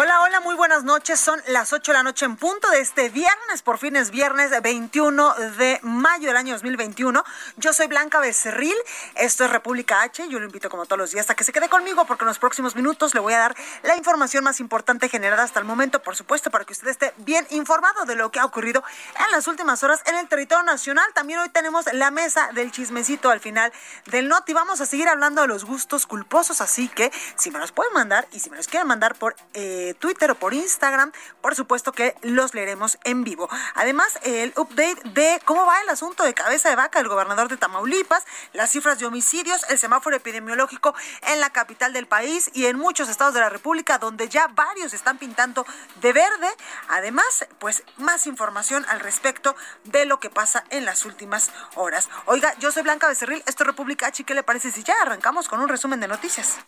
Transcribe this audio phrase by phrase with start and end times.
[0.00, 1.18] Hola, hola, muy buenas noches.
[1.18, 3.62] Son las 8 de la noche en punto de este viernes.
[3.62, 7.24] Por fin es viernes 21 de mayo del año 2021.
[7.56, 8.76] Yo soy Blanca Becerril.
[9.16, 10.28] Esto es República H.
[10.28, 12.38] Yo lo invito como todos los días a que se quede conmigo porque en los
[12.38, 16.14] próximos minutos le voy a dar la información más importante generada hasta el momento, por
[16.14, 18.84] supuesto, para que usted esté bien informado de lo que ha ocurrido
[19.18, 21.06] en las últimas horas en el territorio nacional.
[21.12, 23.72] También hoy tenemos la mesa del chismecito al final
[24.06, 24.52] del noti.
[24.52, 28.28] Vamos a seguir hablando de los gustos culposos, así que si me los pueden mandar
[28.30, 32.16] y si me los quieren mandar por eh, Twitter o por Instagram, por supuesto que
[32.22, 33.48] los leeremos en vivo.
[33.74, 37.56] Además, el update de cómo va el asunto de cabeza de vaca del gobernador de
[37.56, 42.76] Tamaulipas, las cifras de homicidios, el semáforo epidemiológico en la capital del país y en
[42.76, 45.66] muchos estados de la República, donde ya varios están pintando
[46.00, 46.48] de verde.
[46.88, 52.08] Además, pues más información al respecto de lo que pasa en las últimas horas.
[52.26, 54.24] Oiga, yo soy Blanca Becerril, esto es República H.
[54.24, 56.58] ¿Qué le parece si ya arrancamos con un resumen de noticias?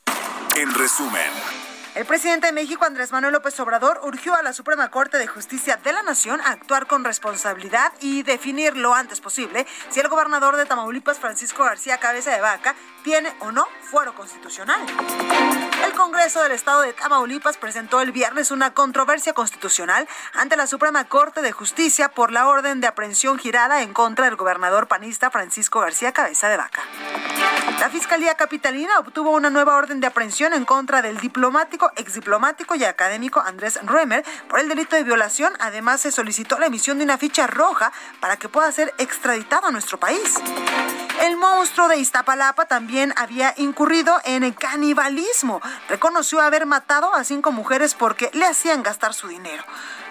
[0.56, 1.69] En resumen.
[1.96, 5.76] El presidente de México, Andrés Manuel López Obrador, urgió a la Suprema Corte de Justicia
[5.82, 10.56] de la Nación a actuar con responsabilidad y definir lo antes posible si el gobernador
[10.56, 14.80] de Tamaulipas, Francisco García Cabeza de Vaca, tiene o no fuero constitucional.
[16.00, 21.42] Congreso del Estado de Tamaulipas presentó el viernes una controversia constitucional ante la Suprema Corte
[21.42, 26.12] de Justicia por la orden de aprehensión girada en contra del gobernador panista Francisco García
[26.12, 26.80] Cabeza de Vaca.
[27.78, 32.84] La Fiscalía Capitalina obtuvo una nueva orden de aprehensión en contra del diplomático, exdiplomático y
[32.84, 35.52] académico Andrés Ruemer por el delito de violación.
[35.60, 39.70] Además, se solicitó la emisión de una ficha roja para que pueda ser extraditado a
[39.70, 40.40] nuestro país.
[41.20, 45.60] El monstruo de Iztapalapa también había incurrido en canibalismo.
[45.88, 49.62] Reconoció haber matado a cinco mujeres porque le hacían gastar su dinero.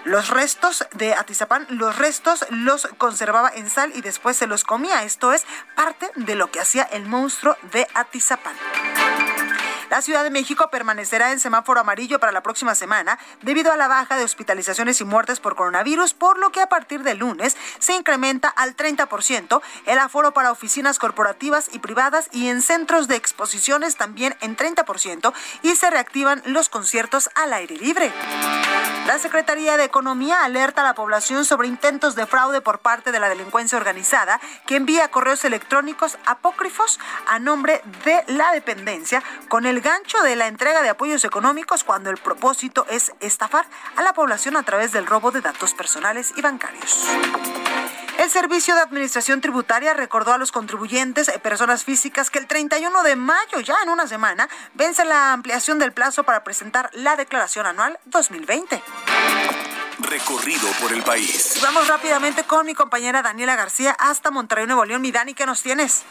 [0.06, 5.04] Los restos de Atizapán, los restos los conservaba en sal y después se los comía.
[5.04, 8.56] Esto es parte de lo que hacía el monstruo de Atizapán.
[9.90, 13.88] La Ciudad de México permanecerá en semáforo amarillo para la próxima semana debido a la
[13.88, 17.96] baja de hospitalizaciones y muertes por coronavirus, por lo que a partir del lunes se
[17.96, 23.98] incrementa al 30% el aforo para oficinas corporativas y privadas y en centros de exposiciones
[23.98, 25.34] también en 30%
[25.64, 28.14] y se reactivan los conciertos al aire libre.
[29.08, 33.20] La Secretaría de Economía alerta a la población sobre intentos de fraude por parte de
[33.20, 39.79] la delincuencia organizada que envía correos electrónicos apócrifos a nombre de la dependencia con el
[39.82, 44.58] gancho de la entrega de apoyos económicos cuando el propósito es estafar a la población
[44.58, 47.06] a través del robo de datos personales y bancarios.
[48.20, 53.02] El Servicio de Administración Tributaria recordó a los contribuyentes, eh, personas físicas, que el 31
[53.04, 57.66] de mayo, ya en una semana, vence la ampliación del plazo para presentar la declaración
[57.66, 58.84] anual 2020.
[60.00, 61.60] Recorrido por el país.
[61.64, 65.02] Vamos rápidamente con mi compañera Daniela García hasta Monterrey, Nuevo León.
[65.02, 66.04] Mi Dani, ¿qué nos tienes?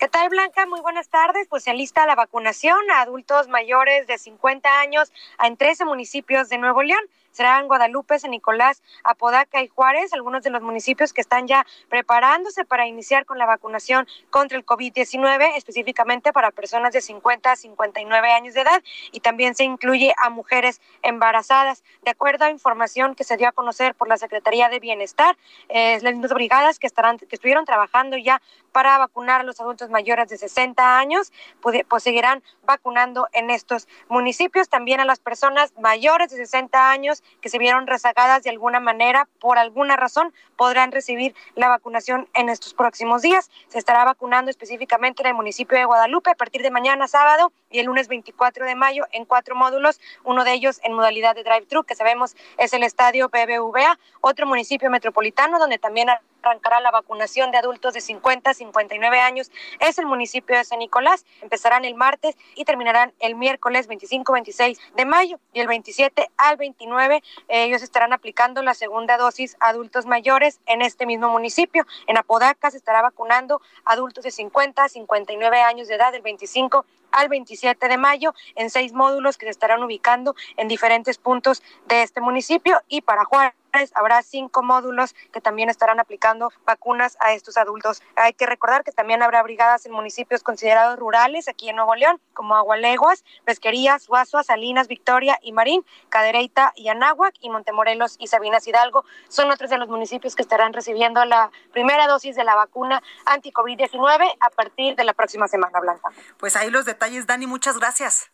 [0.00, 0.64] ¿Qué tal, Blanca?
[0.64, 1.46] Muy buenas tardes.
[1.46, 5.12] Pues se alista la vacunación a adultos mayores de 50 años
[5.44, 10.50] en 13 municipios de Nuevo León serán Guadalupe, San Nicolás, Apodaca y Juárez, algunos de
[10.50, 16.32] los municipios que están ya preparándose para iniciar con la vacunación contra el COVID-19, específicamente
[16.32, 18.82] para personas de 50 a 59 años de edad
[19.12, 21.82] y también se incluye a mujeres embarazadas.
[22.02, 25.36] De acuerdo a información que se dio a conocer por la Secretaría de Bienestar,
[25.68, 28.40] eh, las brigadas que, estarán, que estuvieron trabajando ya
[28.72, 33.88] para vacunar a los adultos mayores de 60 años, pues, pues seguirán vacunando en estos
[34.08, 38.80] municipios, también a las personas mayores de 60 años que se vieron rezagadas de alguna
[38.80, 43.50] manera, por alguna razón, podrán recibir la vacunación en estos próximos días.
[43.68, 47.78] Se estará vacunando específicamente en el municipio de Guadalupe a partir de mañana sábado y
[47.78, 51.84] el lunes 24 de mayo en cuatro módulos, uno de ellos en modalidad de drive-thru,
[51.84, 56.08] que sabemos es el estadio BBVA, otro municipio metropolitano donde también
[56.42, 60.78] arrancará la vacunación de adultos de 50 a 59 años es el municipio de San
[60.78, 61.26] Nicolás.
[61.42, 67.22] Empezarán el martes y terminarán el miércoles 25-26 de mayo y el 27 al 29
[67.48, 71.86] ellos estarán aplicando la segunda dosis a adultos mayores en este mismo municipio.
[72.06, 76.84] En Apodaca se estará vacunando adultos de 50 a 59 años de edad el 25
[77.12, 82.02] al 27 de mayo en seis módulos que se estarán ubicando en diferentes puntos de
[82.02, 83.59] este municipio y para Juárez
[83.94, 88.02] habrá cinco módulos que también estarán aplicando vacunas a estos adultos.
[88.16, 92.20] Hay que recordar que también habrá brigadas en municipios considerados rurales aquí en Nuevo León,
[92.34, 98.66] como Agualeguas, Pesquerías, Suazua, Salinas, Victoria y Marín, Cadereyta y Anáhuac y Montemorelos y Sabinas
[98.66, 99.04] Hidalgo.
[99.28, 104.36] Son otros de los municipios que estarán recibiendo la primera dosis de la vacuna anti-COVID-19
[104.40, 106.10] a partir de la próxima semana, Blanca.
[106.38, 108.30] Pues ahí los detalles, Dani, muchas gracias.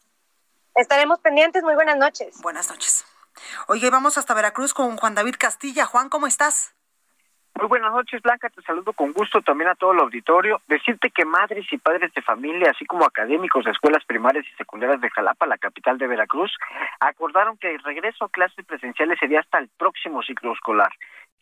[0.75, 1.63] Estaremos pendientes.
[1.63, 2.41] Muy buenas noches.
[2.43, 3.05] Buenas noches.
[3.69, 5.87] Oye, vamos hasta Veracruz con Juan David Castilla.
[5.87, 6.77] Juan, ¿cómo estás?
[7.59, 8.51] Muy buenas noches, Blanca.
[8.51, 10.61] Te saludo con gusto también a todo el auditorio.
[10.69, 15.01] Decirte que madres y padres de familia, así como académicos de escuelas primarias y secundarias
[15.01, 16.53] de Jalapa, la capital de Veracruz,
[17.01, 20.93] acordaron que el regreso a clases presenciales sería hasta el próximo ciclo escolar.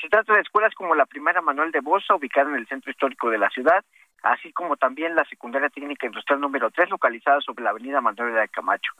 [0.00, 3.28] Se trata de escuelas como la primera Manuel de Bosa, ubicada en el centro histórico
[3.30, 3.84] de la ciudad,
[4.22, 8.48] así como también la secundaria técnica industrial número 3, localizada sobre la avenida Manuel de
[8.50, 8.92] Camacho.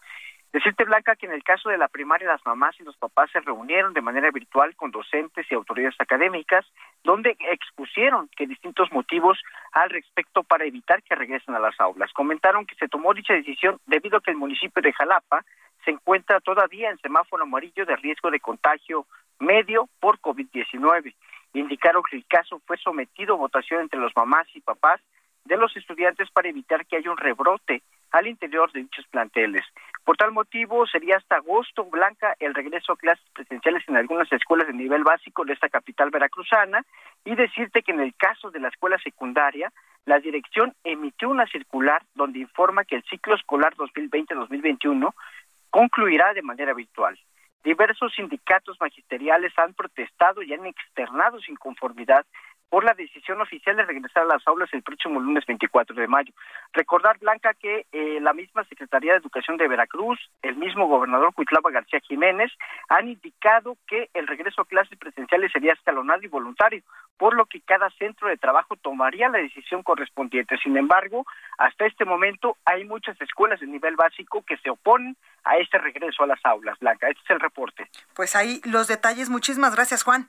[0.55, 3.41] Decirte, Blanca, que en el caso de la primaria las mamás y los papás se
[3.41, 6.65] reunieron de manera virtual con docentes y autoridades académicas,
[7.03, 9.37] donde expusieron que distintos motivos
[9.73, 12.13] al respecto para evitar que regresen a las aulas.
[12.13, 15.45] Comentaron que se tomó dicha decisión debido a que el municipio de Jalapa
[15.85, 19.07] se encuentra todavía en semáforo amarillo de riesgo de contagio
[19.41, 21.17] medio por COVID-19.
[21.55, 25.01] Indicaron que el caso fue sometido a votación entre los mamás y papás
[25.45, 29.65] de los estudiantes para evitar que haya un rebrote al interior de dichos planteles.
[30.05, 34.67] Por tal motivo, sería hasta agosto, Blanca, el regreso a clases presenciales en algunas escuelas
[34.67, 36.85] de nivel básico de esta capital veracruzana
[37.25, 39.73] y decirte que en el caso de la escuela secundaria,
[40.05, 45.15] la dirección emitió una circular donde informa que el ciclo escolar 2020-2021
[45.71, 47.19] concluirá de manera virtual.
[47.65, 52.27] Diversos sindicatos magisteriales han protestado y han externado su inconformidad
[52.75, 56.35] por la decisión oficial de regresar a las aulas el próximo lunes 24 de mayo.
[56.73, 61.71] Recordar, Blanca, que eh, la misma Secretaría de Educación de Veracruz, el mismo gobernador Cuitlava
[61.71, 62.51] García Jiménez,
[62.89, 66.83] han indicado que el regreso a clases presenciales sería escalonado y voluntario,
[67.17, 70.59] por lo que cada centro de trabajo tomaría la decisión correspondiente.
[70.59, 71.25] Sin embargo,
[71.59, 76.25] hasta este momento hay muchas escuelas de nivel básico que se oponen a este regreso
[76.25, 77.09] a las aulas, Blanca.
[77.09, 77.89] Este es el reporte.
[78.17, 79.31] Pues ahí los detalles.
[79.31, 80.27] Muchísimas gracias, Juan.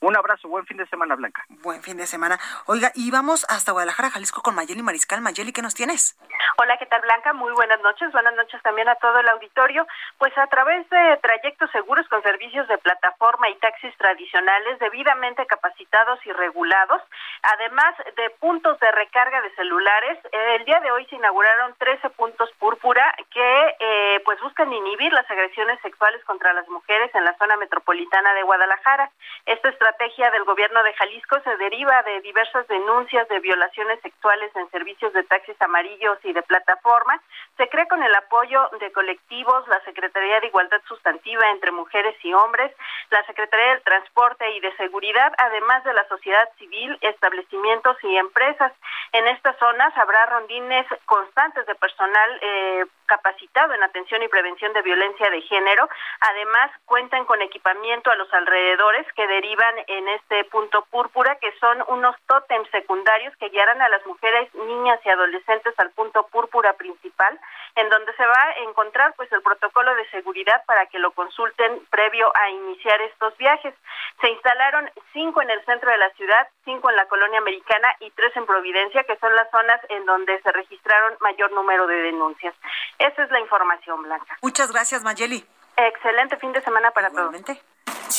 [0.00, 1.44] Un abrazo, buen fin de semana, Blanca.
[1.62, 2.38] Buen fin de semana.
[2.66, 5.20] Oiga, y vamos hasta Guadalajara, Jalisco con Mayeli Mariscal.
[5.20, 6.16] Mayeli, ¿qué nos tienes?
[6.56, 7.32] Hola, ¿qué tal, Blanca?
[7.34, 8.10] Muy buenas noches.
[8.12, 9.86] Buenas noches también a todo el auditorio.
[10.18, 16.18] Pues a través de trayectos seguros con servicios de plataforma y taxis tradicionales debidamente capacitados
[16.24, 17.02] y regulados,
[17.42, 22.50] además de puntos de recarga de celulares, el día de hoy se inauguraron 13 puntos
[22.58, 27.56] púrpura que eh, pues buscan inhibir las agresiones sexuales contra las mujeres en la zona
[27.56, 29.10] metropolitana de Guadalajara.
[29.46, 34.70] Esta estrategia del gobierno de Jalisco se deriva de diversas denuncias de violaciones sexuales en
[34.70, 37.20] servicios de taxis amarillos y de plataforma.
[37.56, 42.32] Se cree con el apoyo de colectivos, la Secretaría de Igualdad Sustantiva entre Mujeres y
[42.32, 42.72] Hombres,
[43.10, 48.72] la Secretaría del Transporte y de Seguridad, además de la sociedad civil, establecimientos y empresas.
[49.12, 54.82] En estas zonas habrá rondines constantes de personal eh, capacitado en atención y prevención de
[54.82, 55.88] violencia de género.
[56.20, 61.82] Además, cuentan con equipamiento a los alrededores que derivan en este punto púrpura, que son
[61.88, 67.36] unos tótems secundarios que guiarán a las mujeres, niñas y adolescentes al punto púrpura principal,
[67.74, 71.80] en donde se va a encontrar pues el protocolo de seguridad para que lo consulten
[71.90, 73.74] previo a iniciar estos viajes.
[74.20, 78.10] Se instalaron cinco en el centro de la ciudad, cinco en la colonia americana y
[78.12, 82.54] tres en Providencia, que son las zonas en donde se registraron mayor número de denuncias.
[82.98, 84.36] Esa es la información, Blanca.
[84.42, 85.44] Muchas gracias, Mayeli.
[85.76, 87.34] Excelente fin de semana para todos.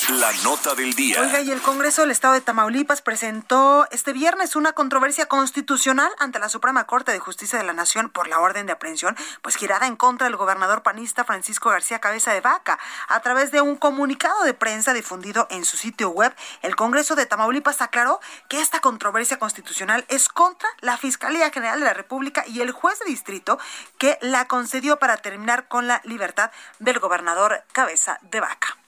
[0.08, 1.20] La nota del día.
[1.20, 6.38] Oiga, y el Congreso del Estado de Tamaulipas presentó este viernes una controversia constitucional ante
[6.38, 9.86] la Suprema Corte de Justicia de la Nación por la orden de aprehensión, pues girada
[9.86, 12.78] en contra del gobernador panista Francisco García Cabeza de Vaca.
[13.06, 17.26] A través de un comunicado de prensa difundido en su sitio web, el Congreso de
[17.26, 18.18] Tamaulipas aclaró
[18.48, 22.98] que esta controversia constitucional es contra la Fiscalía General de la República y el juez
[23.00, 23.58] de distrito
[23.98, 28.78] que la concedió para terminar con la libertad del gobernador Cabeza de Vaca.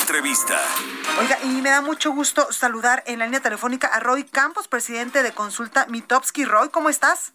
[0.00, 0.58] Entrevista.
[1.18, 5.22] Oiga, y me da mucho gusto saludar en la línea telefónica a Roy Campos, presidente
[5.22, 6.44] de Consulta Mitowski.
[6.44, 7.32] Roy, ¿cómo estás?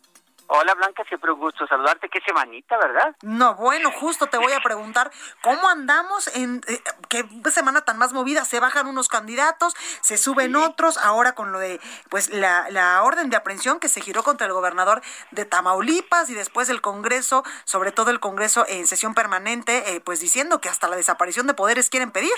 [0.50, 2.10] Hola Blanca, siempre un gusto saludarte.
[2.10, 3.16] Qué semanita, ¿verdad?
[3.22, 5.12] No, bueno, justo te voy a preguntar
[5.42, 8.46] cómo andamos en eh, qué semana tan más movida.
[8.46, 10.98] Se bajan unos candidatos, se suben otros.
[10.98, 14.54] Ahora con lo de pues la, la orden de aprehensión que se giró contra el
[14.54, 15.02] gobernador
[15.32, 20.22] de Tamaulipas y después el Congreso, sobre todo el Congreso en sesión permanente, eh, pues
[20.22, 22.34] diciendo que hasta la desaparición de poderes quieren pedir.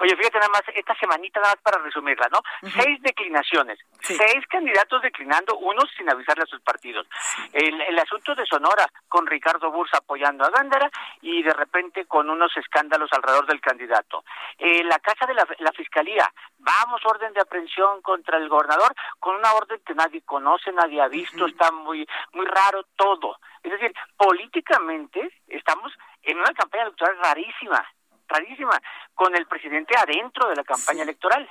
[0.00, 2.40] Oye, fíjate nada más, esta semanita nada más para resumirla, ¿no?
[2.70, 7.06] Seis declinaciones, seis candidatos declinando, unos sin avisarle a sus partidos.
[7.52, 10.88] El, asunto de Sonora, con Ricardo Bursa apoyando a Gándara
[11.20, 14.24] y de repente con unos escándalos alrededor del candidato.
[14.56, 19.52] Eh, la Casa de la, Fiscalía, vamos, orden de aprehensión contra el gobernador, con una
[19.54, 23.38] orden que nadie conoce, nadie ha visto, está muy, muy raro todo.
[23.62, 27.84] Es decir, políticamente estamos en una campaña electoral rarísima,
[28.28, 28.80] rarísima,
[29.14, 31.48] con el presidente adentro de la campaña electoral.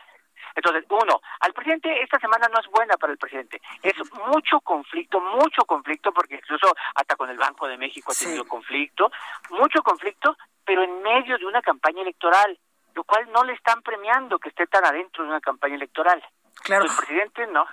[0.56, 3.62] Entonces, uno, al presidente esta semana no es buena para el presidente.
[3.84, 3.94] Es
[4.28, 9.12] mucho conflicto, mucho conflicto, porque incluso hasta con el Banco de México ha tenido conflicto,
[9.52, 12.58] mucho conflicto, pero en medio de una campaña electoral,
[12.96, 16.24] lo cual no le están premiando que esté tan adentro de una campaña electoral.
[16.64, 16.86] Claro.
[16.86, 17.68] El presidente no.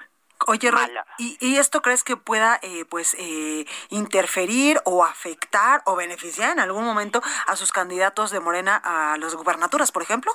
[0.47, 6.51] Oye, Roy, ¿y, esto crees que pueda eh, pues eh, interferir o afectar o beneficiar
[6.51, 10.33] en algún momento a sus candidatos de Morena a las gubernaturas, por ejemplo?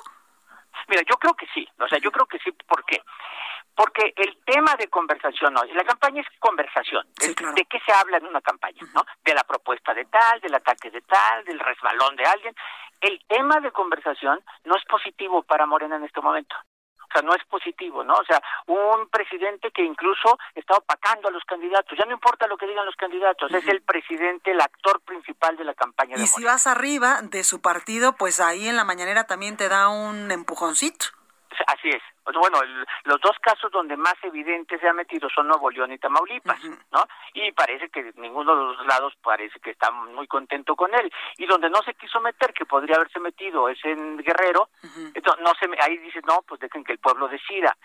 [0.88, 3.02] Mira, yo creo que sí, o sea, yo creo que sí, ¿por qué?
[3.74, 8.26] Porque el tema de conversación hoy, la campaña es conversación, de qué se habla en
[8.26, 9.04] una campaña, ¿no?
[9.24, 12.54] De la propuesta de tal, del ataque de tal, del resbalón de alguien.
[13.00, 16.56] El tema de conversación no es positivo para Morena en este momento.
[17.10, 18.14] O sea, no es positivo, ¿no?
[18.14, 21.98] O sea, un presidente que incluso está opacando a los candidatos.
[21.98, 25.64] Ya no importa lo que digan los candidatos, es el presidente, el actor principal de
[25.64, 26.16] la campaña.
[26.16, 29.88] Y si vas arriba de su partido, pues ahí en la mañanera también te da
[29.88, 31.06] un empujoncito.
[31.66, 32.02] Así es.
[32.24, 32.60] Bueno,
[33.04, 37.04] los dos casos donde más evidente se ha metido son Nuevo León y Tamaulipas, ¿no?
[37.34, 41.12] Y parece que ninguno de los lados parece que está muy contento con él.
[41.38, 44.68] Y donde no se quiso meter, que podría haberse metido, es en Guerrero.
[45.14, 47.76] Entonces, no se, ahí dice, no, pues dejen que el pueblo decida.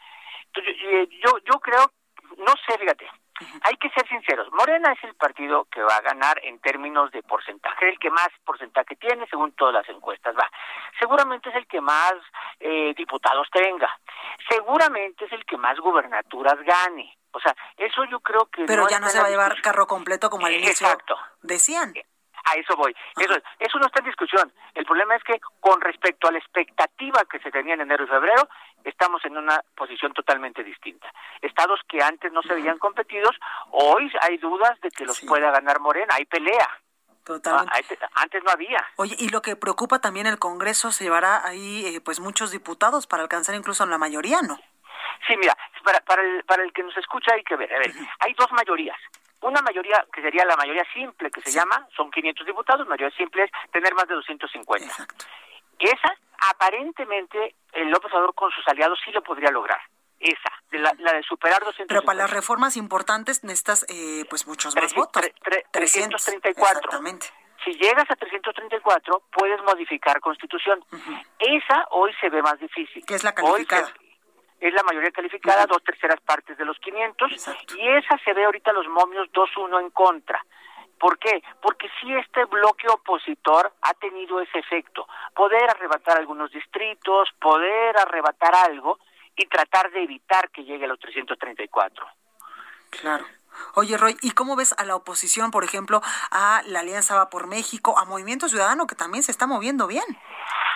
[0.48, 0.76] Entonces,
[1.24, 1.92] yo, yo creo,
[2.38, 3.10] no sé, fíjate,
[3.64, 4.52] hay que ser sinceros.
[4.52, 8.30] Morena es el partido que va a ganar en términos de porcentaje, el que más
[8.46, 10.36] porcentaje tiene según todas las encuestas.
[10.36, 10.50] Va.
[11.00, 12.14] Seguramente es el que más
[12.60, 13.90] eh, diputados tenga.
[14.50, 17.18] Seguramente es el que más gubernaturas gane.
[17.32, 18.64] O sea, eso yo creo que.
[18.66, 21.18] Pero ya no se va a llevar carro completo como al inicio Exacto.
[21.42, 21.94] decían.
[22.46, 22.96] A eso voy.
[23.18, 24.52] Eso, eso no está en discusión.
[24.74, 28.08] El problema es que con respecto a la expectativa que se tenía en enero y
[28.08, 28.48] febrero,
[28.84, 31.12] estamos en una posición totalmente distinta.
[31.42, 33.36] Estados que antes no se veían competidos,
[33.72, 36.70] hoy hay dudas de que los pueda ganar Morena, hay pelea.
[37.24, 37.98] Totalmente.
[38.02, 38.86] Ah, antes no había.
[38.98, 43.08] Oye, y lo que preocupa también el Congreso, se llevará ahí eh, pues muchos diputados
[43.08, 44.60] para alcanzar incluso la mayoría, ¿no?
[45.28, 47.92] Sí, mira, para, para, el, para el que nos escucha hay que ver, a ver,
[48.20, 48.98] hay dos mayorías.
[49.42, 53.44] Una mayoría que sería la mayoría simple, que se llama, son 500 diputados, mayoría simple
[53.44, 54.86] es tener más de 250.
[54.86, 55.26] Exacto.
[55.80, 56.18] Esa,
[56.50, 59.80] aparentemente, el López Obrador con sus aliados sí lo podría lograr.
[60.18, 61.88] Esa, de la, de superar 250.
[61.88, 65.24] Pero para las reformas importantes necesitas eh, pues muchos más votos.
[65.72, 66.80] 334.
[66.80, 67.28] Exactamente.
[67.64, 70.84] Si llegas a 334, puedes modificar constitución.
[71.40, 73.04] Esa hoy se ve más difícil.
[73.06, 73.92] ¿Qué es la calificada?
[74.68, 77.32] Es la mayoría calificada, dos terceras partes de los 500,
[77.78, 80.44] y esa se ve ahorita los momios 2-1 en contra.
[81.00, 81.44] ¿Por qué?
[81.62, 88.56] Porque si este bloque opositor ha tenido ese efecto, poder arrebatar algunos distritos, poder arrebatar
[88.56, 88.98] algo
[89.36, 92.08] y tratar de evitar que llegue a los 334.
[92.90, 93.26] Claro.
[93.76, 97.48] Oye, Roy, ¿y cómo ves a la oposición, por ejemplo, a la Alianza Va por
[97.48, 100.04] México, a Movimiento Ciudadano, que también se está moviendo bien?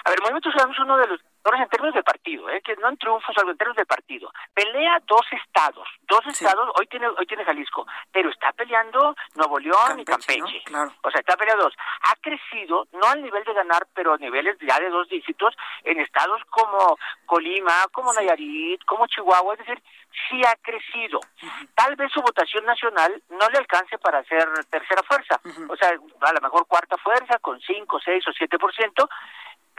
[0.06, 2.62] A ver, Movimiento Ciudadano es uno de los en términos de partido, ¿eh?
[2.62, 4.32] que no en triunfos, algo en términos de partido.
[4.54, 10.00] Pelea dos estados, dos estados, hoy tiene hoy tiene Jalisco, pero está peleando Nuevo León
[10.00, 10.62] y Campeche.
[10.66, 10.94] Claro.
[11.02, 11.74] O sea, está peleando dos.
[12.04, 16.00] Ha crecido, no al nivel de ganar, pero a niveles ya de dos dígitos, en
[16.00, 19.82] estados como Colima, como Nayarit, como Chihuahua, es decir,
[20.30, 21.20] sí ha crecido.
[21.76, 26.34] Tal vez su votación nacional no le alcance para ser tercera fuerza, o sea, a
[26.34, 29.10] lo mejor cuarta fuerza con cinco, seis o siete por ciento,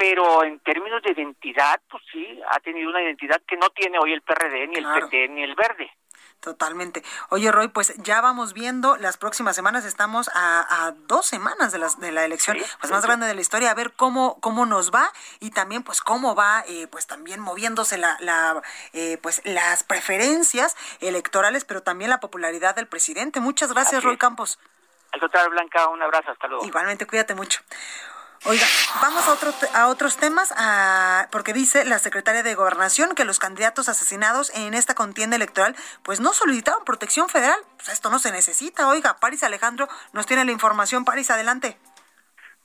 [0.00, 4.14] pero en términos de identidad, pues sí, ha tenido una identidad que no tiene hoy
[4.14, 5.94] el PRD, ni el PT, ni el Verde.
[6.40, 7.02] Totalmente.
[7.28, 12.00] Oye, Roy, pues ya vamos viendo, las próximas semanas estamos a, dos semanas de, las,
[12.00, 15.12] de la elección pues más grande de la historia, a ver cómo, cómo nos va
[15.38, 18.62] y también pues cómo va eh, pues también moviéndose la, la
[18.94, 23.40] eh, pues las preferencias electorales, pero también la popularidad del presidente.
[23.40, 24.58] Muchas gracias, Roy Campos.
[25.12, 26.64] Al contrario, Blanca, un abrazo, hasta luego.
[26.64, 27.60] Igualmente, cuídate mucho.
[28.46, 28.66] Oiga,
[29.02, 30.54] vamos a, otro, a otros temas,
[31.30, 36.20] porque dice la secretaria de Gobernación que los candidatos asesinados en esta contienda electoral pues
[36.20, 37.58] no solicitaron protección federal.
[37.76, 38.88] Pues esto no se necesita.
[38.88, 41.04] Oiga, Paris Alejandro nos tiene la información.
[41.04, 41.78] Paris, adelante.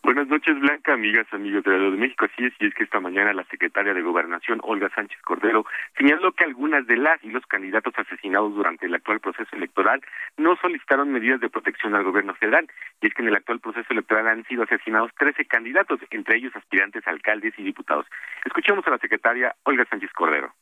[0.05, 2.25] Buenas noches, Blanca, amigas, amigos de de México.
[2.25, 5.65] Así es, y es que esta mañana la secretaria de Gobernación, Olga Sánchez Cordero,
[5.97, 10.01] señaló que algunas de las y los candidatos asesinados durante el actual proceso electoral
[10.37, 12.69] no solicitaron medidas de protección al gobierno federal.
[13.01, 16.55] Y es que en el actual proceso electoral han sido asesinados 13 candidatos, entre ellos
[16.55, 18.05] aspirantes alcaldes y diputados.
[18.45, 20.53] Escuchemos a la secretaria Olga Sánchez Cordero.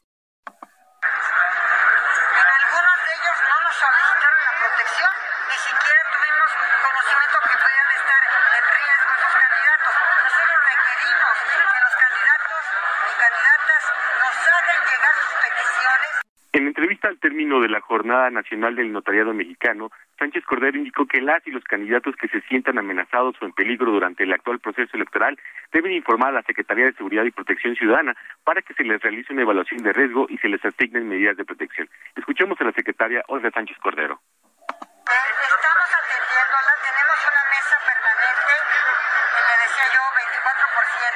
[17.07, 21.51] Al término de la Jornada Nacional del Notariado Mexicano, Sánchez Cordero indicó que las y
[21.51, 25.37] los candidatos que se sientan amenazados o en peligro durante el actual proceso electoral
[25.71, 29.33] deben informar a la Secretaría de Seguridad y Protección Ciudadana para que se les realice
[29.33, 31.89] una evaluación de riesgo y se les asignen medidas de protección.
[32.15, 34.19] Escuchemos a la secretaria Olga Sánchez Cordero.
[35.03, 38.55] Estamos atendiéndola, tenemos una mesa permanente,
[39.43, 41.13] le decía yo, 24 por 7,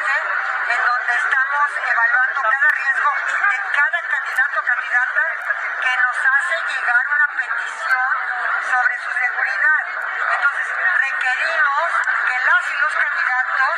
[0.68, 3.10] en donde estamos evaluando cada riesgo
[3.48, 5.24] de cada candidato o candidata
[5.78, 8.14] que nos hace llegar una petición
[8.68, 9.84] sobre su seguridad.
[10.36, 11.88] Entonces, requerimos
[12.28, 13.78] que las y los candidatos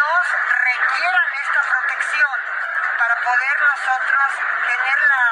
[0.00, 2.36] nos requieran esta protección
[2.98, 4.28] para poder nosotros
[4.66, 5.22] tener la,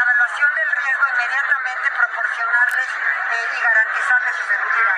[0.00, 4.90] evaluación del riesgo inmediatamente proporcionarles eh, y garantizarles su seguridad.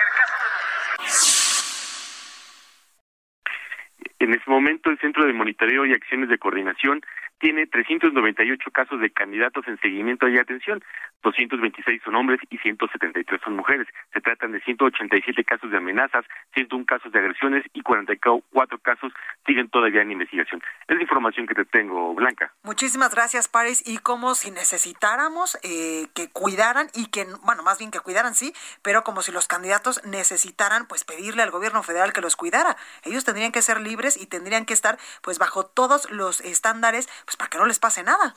[4.23, 7.03] En este momento, el Centro de Monitoreo y Acciones de Coordinación
[7.43, 10.81] tiene 398 casos de candidatos en seguimiento y atención.
[11.25, 13.89] 226 son hombres y 173 son mujeres.
[14.13, 19.13] Se tratan de 187 casos de amenazas, 101 casos de agresiones y 44 casos
[19.45, 20.63] siguen todavía en investigación.
[20.87, 22.53] Es la información que te tengo, Blanca.
[22.63, 23.83] Muchísimas gracias, Paris.
[23.85, 28.53] Y como si necesitáramos eh, que cuidaran y que, bueno, más bien que cuidaran, sí,
[28.83, 32.77] pero como si los candidatos necesitaran, pues pedirle al gobierno federal que los cuidara.
[33.05, 37.51] Ellos tendrían que ser libres y tendrían que estar, pues, bajo todos los estándares para
[37.51, 38.35] que no les pase nada.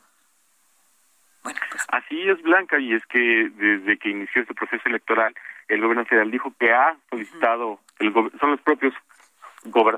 [1.44, 1.84] Bueno, pues.
[1.90, 5.36] Así es, Blanca, y es que desde que inició este proceso electoral,
[5.68, 7.80] el gobierno federal dijo que ha solicitado,
[8.40, 8.94] son los propios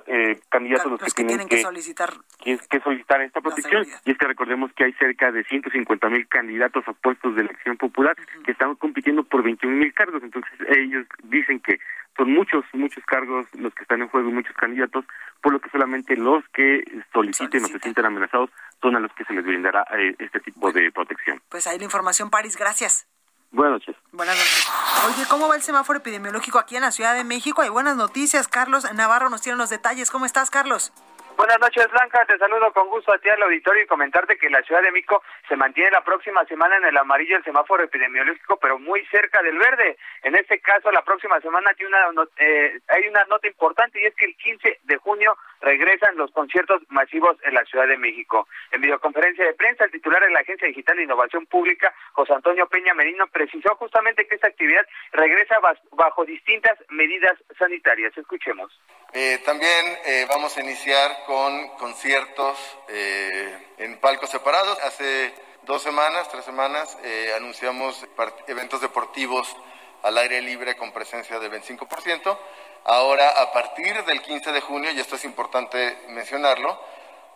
[0.08, 3.86] eh, candidatos los, que, tienen, que, solicitar que, solicitar esta protección.
[4.06, 7.76] y es que recordemos que hay cerca de 150 mil candidatos a puestos de elección
[7.76, 10.24] popular que están compitiendo por 21 mil cargos.
[10.24, 11.80] Entonces ellos dicen que
[12.16, 15.06] son muchos muchos cargos los que están en juego y muchos candidatos
[15.42, 18.50] por lo que solamente los que soliciten o se sienten amenazados
[18.82, 21.86] son a los que se les brindará eh, este tipo de protección pues ahí la
[21.86, 23.08] información París gracias
[23.52, 23.96] Buenas noches.
[24.12, 24.68] Buenas noches.
[25.08, 27.62] Oye, ¿cómo va el semáforo epidemiológico aquí en la Ciudad de México?
[27.62, 28.48] Hay buenas noticias.
[28.48, 30.12] Carlos Navarro nos tiene los detalles.
[30.12, 30.92] ¿Cómo estás, Carlos?
[31.38, 32.26] Buenas noches, Blanca.
[32.26, 35.22] Te saludo con gusto a ti al auditorio y comentarte que la Ciudad de México
[35.48, 39.56] se mantiene la próxima semana en el amarillo el semáforo epidemiológico, pero muy cerca del
[39.60, 39.98] verde.
[40.24, 44.16] En este caso, la próxima semana tiene una, eh, hay una nota importante y es
[44.16, 48.48] que el 15 de junio regresan los conciertos masivos en la Ciudad de México.
[48.72, 52.66] En videoconferencia de prensa, el titular de la Agencia Digital de Innovación Pública, José Antonio
[52.68, 55.58] Peña Merino, precisó justamente que esta actividad regresa
[55.92, 58.18] bajo distintas medidas sanitarias.
[58.18, 58.74] Escuchemos.
[59.14, 62.58] Eh, también eh, vamos a iniciar con conciertos
[62.90, 64.78] eh, en palcos separados.
[64.84, 66.98] Hace dos semanas, tres semanas,
[67.36, 68.06] anunciamos
[68.48, 69.56] eventos deportivos
[70.04, 72.38] al aire libre con presencia del 25%.
[72.86, 76.80] Ahora, a partir del 15 de junio, y esto es importante mencionarlo,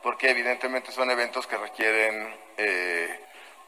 [0.01, 2.33] porque evidentemente son eventos que requieren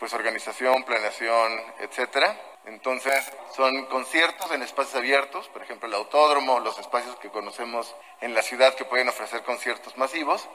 [0.03, 2.37] pues organización, planeación, etcétera.
[2.65, 3.23] Entonces,
[3.55, 8.41] son conciertos en espacios abiertos, por ejemplo, el autódromo, los espacios que conocemos en la
[8.41, 10.49] ciudad que pueden ofrecer conciertos masivos.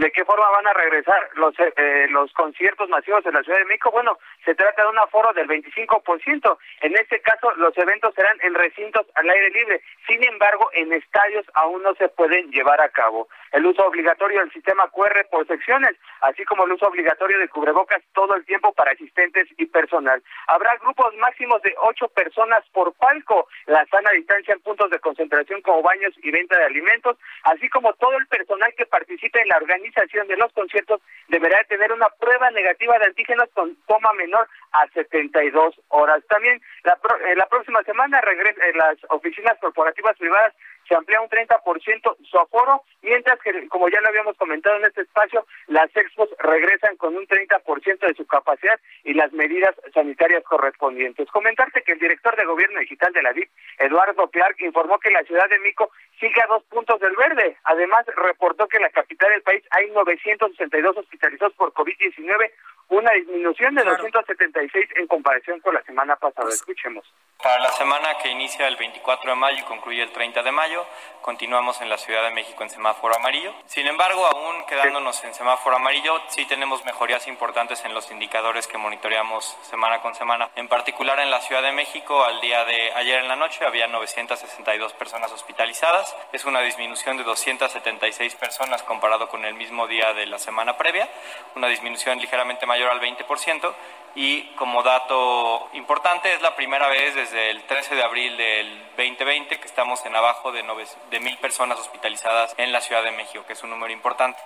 [0.00, 3.66] ¿De qué forma van a regresar los eh, los conciertos masivos en la Ciudad de
[3.66, 3.90] México?
[3.90, 6.58] Bueno, se trata de un aforo del 25%.
[6.80, 9.82] En este caso, los eventos serán en recintos al aire libre.
[10.08, 13.28] Sin embargo, en estadios aún no se pueden llevar a cabo.
[13.52, 18.00] El uso obligatorio del sistema QR por secciones, así como el uso obligatorio de cubrebocas
[18.14, 20.22] todo el tiempo para asistentes y personal.
[20.46, 25.60] Habrá grupos máximos de ocho personas por palco, la sana distancia en puntos de concentración
[25.60, 29.58] como baños y venta de alimentos, así como todo el personal que participe en la
[29.58, 29.89] organización
[30.28, 35.74] de los conciertos deberá tener una prueba negativa de antígenos con toma menor a 72
[35.88, 36.22] horas.
[36.28, 40.54] También la, eh, la próxima semana regresa, en las oficinas corporativas privadas
[40.90, 45.02] se amplía un 30% su aforo, mientras que, como ya lo habíamos comentado en este
[45.02, 51.30] espacio, las expos regresan con un 30% de su capacidad y las medidas sanitarias correspondientes.
[51.30, 53.48] Comentarte que el director de Gobierno Digital de la DIP,
[53.78, 57.56] Eduardo Clark, informó que la Ciudad de Mico sigue a dos puntos del verde.
[57.62, 62.50] Además, reportó que en la capital del país hay 962 hospitalizados por COVID-19,
[62.88, 66.46] una disminución de 276 en comparación con la semana pasada.
[66.46, 67.06] Pues, Escuchemos.
[67.42, 70.79] Para la semana que inicia el 24 de mayo y concluye el 30 de mayo,
[71.22, 73.52] continuamos en la Ciudad de México en semáforo amarillo.
[73.66, 78.78] Sin embargo, aún quedándonos en semáforo amarillo, sí tenemos mejorías importantes en los indicadores que
[78.78, 80.50] monitoreamos semana con semana.
[80.56, 83.86] En particular en la Ciudad de México, al día de ayer en la noche había
[83.86, 86.16] 962 personas hospitalizadas.
[86.32, 91.08] Es una disminución de 276 personas comparado con el mismo día de la semana previa,
[91.54, 93.74] una disminución ligeramente mayor al 20%
[94.14, 99.60] y como dato importante es la primera vez desde el 13 de abril del 2020
[99.60, 100.64] que estamos en abajo de,
[101.10, 104.38] de mil personas hospitalizadas en la Ciudad de México, que es un número importante.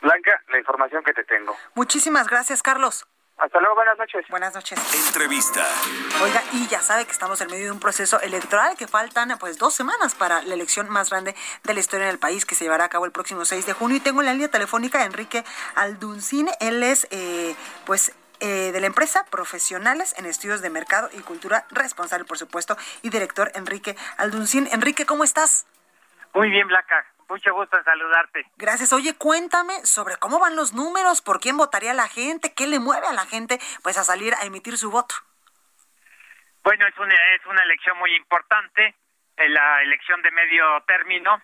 [0.00, 1.56] Blanca, la información que te tengo.
[1.74, 3.06] Muchísimas gracias, Carlos.
[3.38, 4.24] Hasta luego, buenas noches.
[4.28, 4.78] Buenas noches.
[5.08, 5.64] Entrevista.
[6.22, 9.58] Oiga, y ya sabe que estamos en medio de un proceso electoral que faltan pues
[9.58, 12.64] dos semanas para la elección más grande de la historia en el país que se
[12.64, 13.96] llevará a cabo el próximo 6 de junio.
[13.96, 16.50] Y tengo en la línea telefónica a Enrique Alduncín.
[16.60, 21.64] Él es eh, pues eh, de la empresa Profesionales en Estudios de Mercado y Cultura,
[21.70, 24.68] responsable, por supuesto, y director Enrique Alduncín.
[24.72, 25.64] Enrique, ¿cómo estás?
[26.34, 27.06] Muy bien, Blanca.
[27.28, 28.44] Mucho gusto en saludarte.
[28.56, 28.92] Gracias.
[28.92, 33.06] Oye, cuéntame sobre cómo van los números, por quién votaría la gente, qué le mueve
[33.06, 35.14] a la gente pues a salir a emitir su voto.
[36.64, 38.96] Bueno, es una, es una elección muy importante,
[39.36, 41.40] eh, la elección de medio término,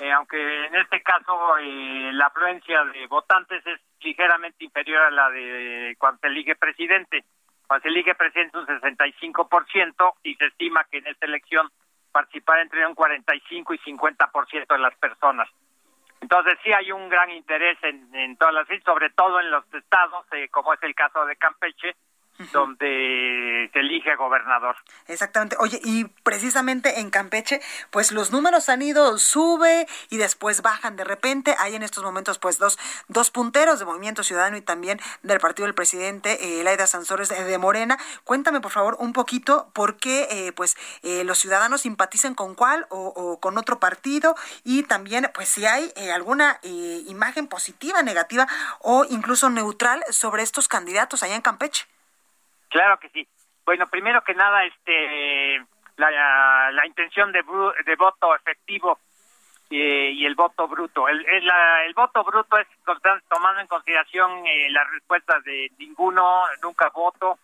[0.00, 5.94] eh, aunque en este caso la afluencia de votantes es ligeramente inferior a la de
[5.98, 7.24] cuando se elige presidente.
[7.66, 11.70] Cuando se elige presidente un 65% y se estima que en esta elección
[12.10, 15.48] participará entre un 45 y 50% de las personas.
[16.20, 20.26] Entonces sí hay un gran interés en, en todas las sobre todo en los estados,
[20.32, 21.94] eh, como es el caso de Campeche,
[22.52, 24.76] donde se elige gobernador.
[25.06, 25.56] Exactamente.
[25.58, 31.04] Oye, y precisamente en Campeche, pues los números han ido, sube y después bajan de
[31.04, 31.54] repente.
[31.58, 35.66] Hay en estos momentos pues dos, dos punteros de Movimiento Ciudadano y también del partido
[35.66, 37.98] del presidente, eh, Laida Sansores de Morena.
[38.24, 42.86] Cuéntame por favor un poquito por qué eh, pues eh, los ciudadanos simpatizan con cuál
[42.90, 48.46] o, con otro partido y también pues si hay eh, alguna imagen positiva, negativa
[48.80, 51.86] o incluso neutral sobre estos candidatos allá en Campeche.
[52.70, 53.28] Claro que sí.
[53.66, 55.58] Bueno, primero que nada, este,
[55.96, 57.42] la, la intención de,
[57.84, 58.98] de voto efectivo
[59.70, 61.06] eh, y el voto bruto.
[61.08, 61.48] El, el,
[61.86, 62.66] el voto bruto es
[63.28, 67.38] tomando en consideración eh, las respuestas de ninguno, nunca voto,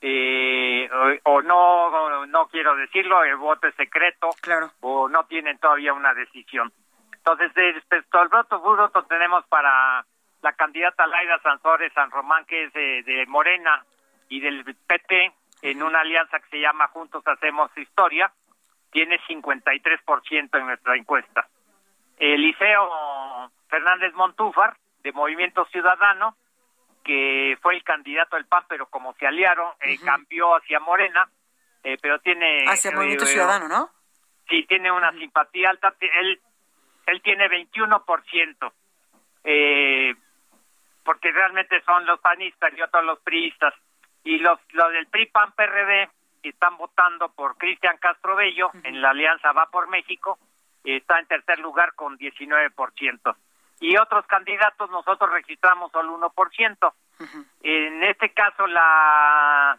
[0.00, 0.88] eh,
[1.24, 4.70] o, no, no quiero decirlo, el voto es secreto, claro.
[4.80, 6.72] o no tienen todavía una decisión.
[7.12, 10.04] Entonces, respecto al voto bruto, tenemos para
[10.42, 13.84] la candidata Laida Sansores San Román, que es de Morena,
[14.28, 18.32] y del PT en una alianza que se llama Juntos Hacemos Historia,
[18.90, 21.48] tiene 53% en nuestra encuesta.
[22.18, 26.36] Eliseo Fernández Montúfar, de Movimiento Ciudadano,
[27.04, 31.28] que fue el candidato del PAN, pero como se aliaron, eh, cambió hacia Morena,
[31.84, 32.64] eh, pero tiene...
[32.66, 33.90] Hacia Movimiento eh, Ciudadano, ¿no?
[34.48, 36.40] Sí, tiene una simpatía alta, él,
[37.06, 38.72] él tiene 21%,
[39.44, 40.14] eh,
[41.04, 43.74] porque realmente son los panistas y otros los priistas
[44.26, 46.10] y los, los del PRI PAN PRD
[46.42, 50.38] están votando por Cristian Castro Bello en la alianza Va por México
[50.84, 53.36] está en tercer lugar con 19%.
[53.80, 56.92] Y otros candidatos nosotros registramos solo 1%.
[57.62, 59.78] En este caso la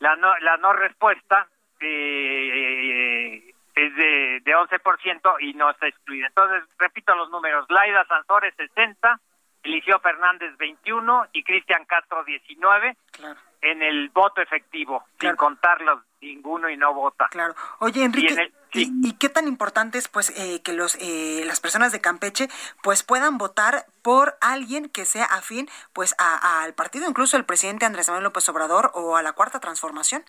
[0.00, 1.48] la no, la no respuesta
[1.80, 6.26] eh, es de, de 11% y no está excluida.
[6.26, 7.66] Entonces, repito los números.
[7.68, 9.20] Laida Sansores 60,
[9.64, 12.96] Eliseo Fernández 21 y Cristian Castro 19.
[13.12, 17.28] Claro en el voto efectivo, sin contarlos ninguno y no vota.
[17.30, 17.54] Claro.
[17.78, 22.00] Oye, Enrique, y, qué tan importante es pues eh, que los eh, las personas de
[22.00, 22.48] Campeche
[22.82, 28.08] pues puedan votar por alguien que sea afín pues al partido, incluso el presidente Andrés
[28.08, 30.24] Manuel López Obrador o a la Cuarta Transformación?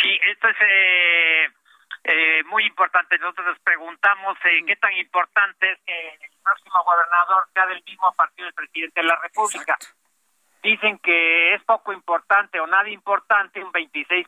[0.00, 0.56] Sí, esto es
[2.04, 3.18] eh, muy importante.
[3.18, 8.46] Nosotros nos preguntamos qué tan importante es que el próximo gobernador sea del mismo partido
[8.46, 9.76] del presidente de la República
[10.62, 14.26] dicen que es poco importante o nada importante un 26%.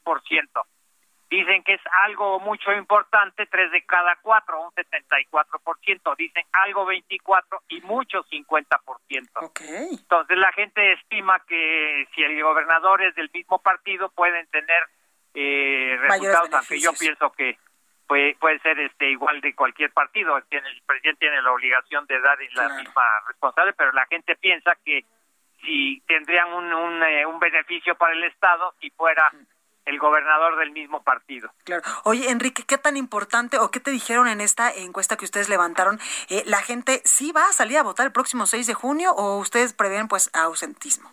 [1.30, 6.16] Dicen que es algo mucho importante tres de cada cuatro, un 74%.
[6.16, 9.28] Dicen algo 24 y mucho 50%.
[9.36, 9.88] Okay.
[9.92, 14.84] Entonces la gente estima que si el gobernador es del mismo partido pueden tener
[15.32, 17.56] eh, resultados, aunque yo pienso que
[18.06, 20.36] puede, puede ser este igual de cualquier partido.
[20.36, 25.06] el presidente tiene la obligación de dar la misma responsable, pero la gente piensa que
[25.62, 29.30] si tendrían un, un, eh, un beneficio para el Estado si fuera
[29.84, 31.50] el gobernador del mismo partido.
[31.64, 31.82] Claro.
[32.04, 35.98] Oye, Enrique, ¿qué tan importante o qué te dijeron en esta encuesta que ustedes levantaron?
[36.28, 39.38] Eh, ¿La gente sí va a salir a votar el próximo 6 de junio o
[39.38, 41.10] ustedes prevén pues ausentismo?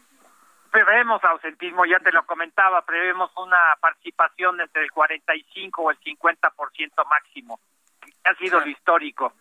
[0.70, 7.06] prevemos ausentismo, ya te lo comentaba, prevemos una participación entre el 45 o el 50%
[7.10, 7.60] máximo.
[8.24, 9.34] Ha sido lo histórico.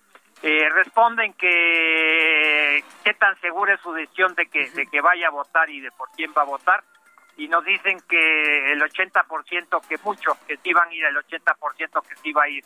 [0.43, 5.31] Eh, responden que qué tan segura es su decisión de que, de que vaya a
[5.31, 6.85] votar y de por quién va a votar.
[7.37, 12.07] Y nos dicen que el 80%, que mucho, que sí van a ir, el 80%
[12.07, 12.65] que sí va a ir.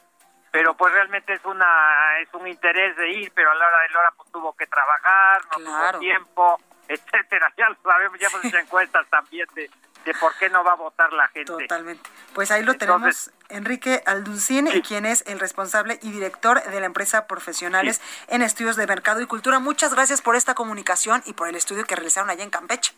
[0.50, 3.88] Pero pues realmente es una es un interés de ir, pero a la hora de
[3.88, 7.52] la hora pues tuvo que trabajar, no tuvo tiempo, etcétera.
[7.56, 9.70] Ya lo sabemos, ya hemos hecho encuestas también de,
[10.04, 11.52] de por qué no va a votar la gente.
[11.52, 12.08] Totalmente.
[12.34, 17.26] Pues ahí lo tenemos, Enrique Alduncín, quien es el responsable y director de la empresa
[17.26, 19.58] Profesionales en Estudios de Mercado y Cultura.
[19.58, 22.94] Muchas gracias por esta comunicación y por el estudio que realizaron allá en Campeche.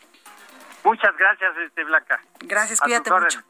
[0.85, 2.21] Muchas gracias, este Blanca.
[2.41, 3.43] Gracias, cuídate mucho.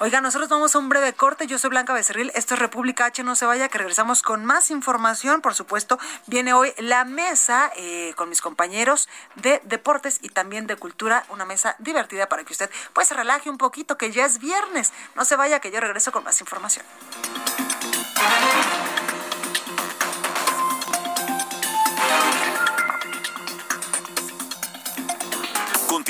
[0.00, 1.48] Oiga, nosotros vamos a un breve corte.
[1.48, 2.30] Yo soy Blanca Becerril.
[2.36, 3.24] Esto es República H.
[3.24, 5.40] No se vaya, que regresamos con más información.
[5.40, 10.76] Por supuesto, viene hoy la mesa eh, con mis compañeros de deportes y también de
[10.76, 11.24] cultura.
[11.30, 14.92] Una mesa divertida para que usted pues se relaje un poquito, que ya es viernes.
[15.16, 16.86] No se vaya, que yo regreso con más información.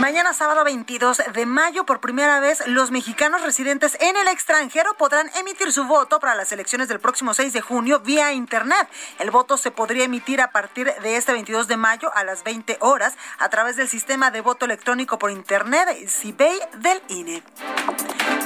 [0.00, 5.28] Mañana sábado 22 de mayo, por primera vez, los mexicanos residentes en el extranjero podrán
[5.36, 8.88] emitir su voto para las elecciones del próximo 6 de junio vía Internet.
[9.18, 12.76] El voto se podría emitir a partir de este 22 de mayo a las 20
[12.80, 17.42] horas a través del sistema de voto electrónico por Internet CIBEI del INE.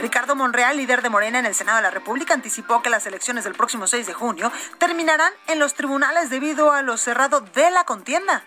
[0.03, 3.45] Ricardo Monreal, líder de Morena en el Senado de la República, anticipó que las elecciones
[3.45, 7.85] del próximo 6 de junio terminarán en los tribunales debido a lo cerrado de la
[7.85, 8.43] contienda.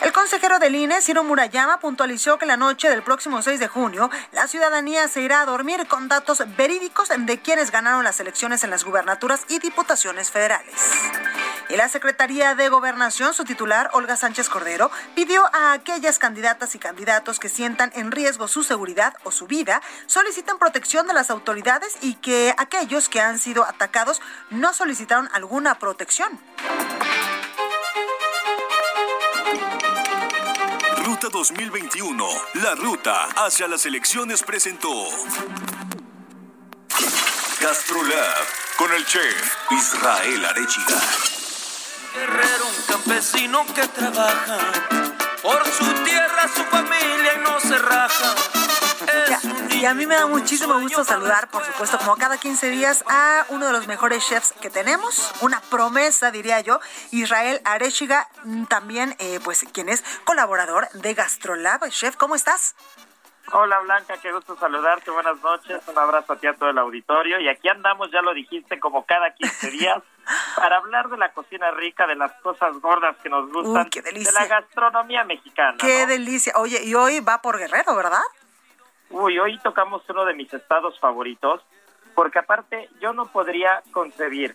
[0.00, 4.08] El consejero del INE, Ciro Murayama, puntualizó que la noche del próximo 6 de junio,
[4.32, 8.70] la ciudadanía se irá a dormir con datos verídicos de quienes ganaron las elecciones en
[8.70, 10.74] las gubernaturas y diputaciones federales.
[11.68, 16.78] Y la Secretaría de Gobernación, su titular, Olga Sánchez Cordero, pidió a aquellas candidatas y
[16.78, 19.82] candidatos que sientan en riesgo su seguridad o su vida,
[20.38, 24.20] soliciten protección de las autoridades y que aquellos que han sido atacados
[24.50, 26.38] no solicitaron alguna protección.
[31.04, 32.24] Ruta 2021,
[32.54, 35.08] la ruta hacia las elecciones presentó.
[37.60, 38.46] Gastrolab
[38.76, 41.00] con el chef Israel Arechiga.
[42.14, 44.58] Guerrero, un campesino que trabaja
[45.42, 45.87] por su
[49.80, 53.46] Y a mí me da muchísimo gusto saludar, por supuesto, como cada 15 días, a
[53.50, 56.80] uno de los mejores chefs que tenemos, una promesa, diría yo,
[57.12, 58.26] Israel Arechiga,
[58.68, 61.88] también, eh, pues, quien es colaborador de Gastrolab.
[61.90, 62.74] Chef, ¿cómo estás?
[63.52, 67.40] Hola Blanca, qué gusto saludarte, buenas noches, un abrazo a ti a todo el auditorio
[67.40, 70.02] y aquí andamos, ya lo dijiste, como cada 15 días
[70.56, 74.46] para hablar de la cocina rica, de las cosas gordas que nos gustan, de la
[74.46, 75.78] gastronomía mexicana.
[75.78, 76.52] Qué delicia.
[76.56, 78.20] Oye, y hoy va por Guerrero, ¿verdad?
[79.10, 81.62] Uy, hoy tocamos uno de mis estados favoritos,
[82.14, 84.54] porque aparte yo no podría concebir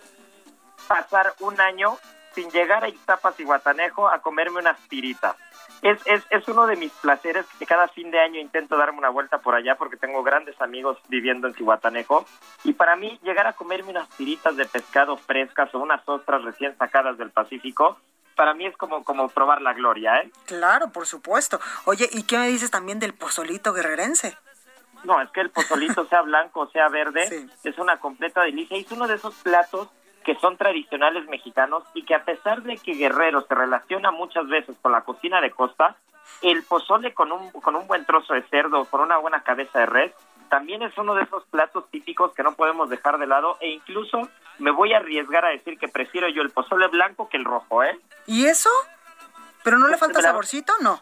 [0.87, 1.97] pasar un año
[2.33, 5.35] sin llegar a Ixtapas y Guatanejo a comerme unas tiritas.
[5.81, 9.09] Es, es, es uno de mis placeres que cada fin de año intento darme una
[9.09, 12.25] vuelta por allá porque tengo grandes amigos viviendo en Cihuatanejo.
[12.63, 16.77] Y para mí, llegar a comerme unas tiritas de pescado frescas o unas ostras recién
[16.77, 17.97] sacadas del Pacífico,
[18.35, 20.31] para mí es como, como probar la gloria, ¿eh?
[20.45, 21.59] Claro, por supuesto.
[21.85, 24.37] Oye, ¿y qué me dices también del pozolito guerrerense?
[25.03, 28.77] No, es que el pozolito, sea blanco o sea verde, es una completa delicia.
[28.77, 29.89] Y es uno de esos platos
[30.23, 34.75] que son tradicionales mexicanos y que a pesar de que Guerrero se relaciona muchas veces
[34.81, 35.97] con la cocina de costa,
[36.41, 39.85] el pozole con un, con un buen trozo de cerdo, con una buena cabeza de
[39.85, 40.13] res,
[40.53, 44.29] también es uno de esos platos típicos que no podemos dejar de lado e incluso
[44.59, 47.83] me voy a arriesgar a decir que prefiero yo el pozole blanco que el rojo,
[47.83, 47.99] ¿eh?
[48.27, 48.69] ¿Y eso?
[49.63, 50.71] ¿Pero no le falta saborcito?
[50.79, 50.99] No.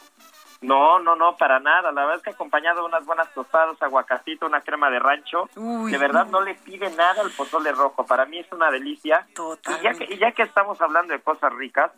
[0.62, 1.92] No, no, no, para nada.
[1.92, 5.98] La verdad es que acompañado de unas buenas tostadas, aguacatito, una crema de rancho, de
[5.98, 8.06] verdad no le pide nada al pozole rojo.
[8.06, 9.28] Para mí es una delicia.
[9.36, 11.92] Y ya, que, y ya que estamos hablando de cosas ricas,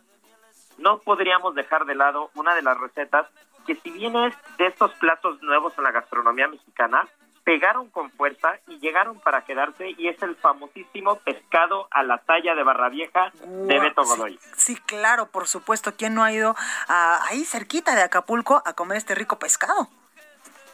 [0.80, 3.28] no podríamos dejar de lado una de las recetas
[3.68, 7.08] que si bien es de estos platos nuevos en la gastronomía mexicana,
[7.44, 12.56] pegaron con fuerza y llegaron para quedarse y es el famosísimo pescado a la talla
[12.56, 14.40] de Barra Vieja de Beto Godoy.
[14.56, 15.94] Sí, claro, por supuesto.
[15.98, 16.56] ¿Quién no ha ido
[16.88, 19.90] ahí cerquita de Acapulco a comer este rico pescado?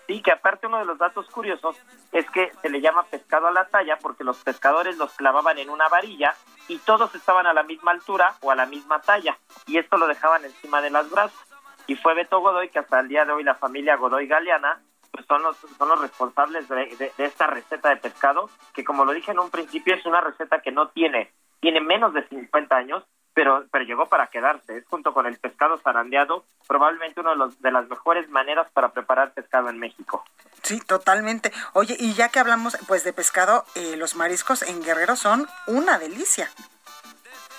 [0.08, 1.78] Sí, que aparte uno de los datos curiosos
[2.12, 5.70] es que se le llama pescado a la talla porque los pescadores los clavaban en
[5.70, 6.36] una varilla
[6.68, 10.08] y todos estaban a la misma altura o a la misma talla y esto lo
[10.08, 11.40] dejaban encima de las brasas.
[11.86, 15.26] Y fue Beto Godoy que hasta el día de hoy la familia Godoy Galeana pues
[15.26, 19.40] son los, son los responsables de, esta receta de pescado, que como lo dije en
[19.40, 23.86] un principio es una receta que no tiene, tiene menos de 50 años, pero, pero
[23.86, 24.78] llegó para quedarse.
[24.78, 28.92] Es junto con el pescado zarandeado probablemente una de, los, de las mejores maneras para
[28.92, 30.24] preparar pescado en México.
[30.64, 31.52] Sí, totalmente.
[31.74, 35.98] Oye, y ya que hablamos pues de pescado, eh, los mariscos en Guerrero son una
[36.00, 36.50] delicia.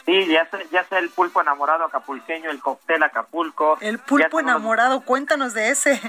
[0.07, 3.79] Sí, ya sea, ya sea el pulpo enamorado acapulqueño, el cóctel Acapulco.
[3.81, 6.01] El pulpo enamorado, cuéntanos de ese.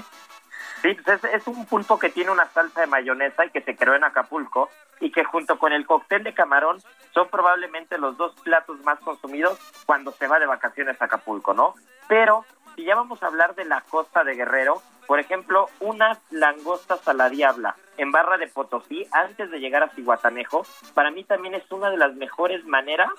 [0.82, 3.94] Sí, pues es, un pulpo que tiene una salsa de mayonesa y que se creó
[3.94, 4.68] en Acapulco
[4.98, 6.82] y que junto con el cóctel de camarón
[7.14, 11.74] son probablemente los dos platos más consumidos cuando se va de vacaciones a Acapulco, ¿no?
[12.08, 17.06] Pero si ya vamos a hablar de la costa de Guerrero, por ejemplo, unas langostas
[17.06, 21.54] a la diabla en Barra de Potosí, antes de llegar a Cihuatanejo, para mí también
[21.54, 23.10] es una de las mejores maneras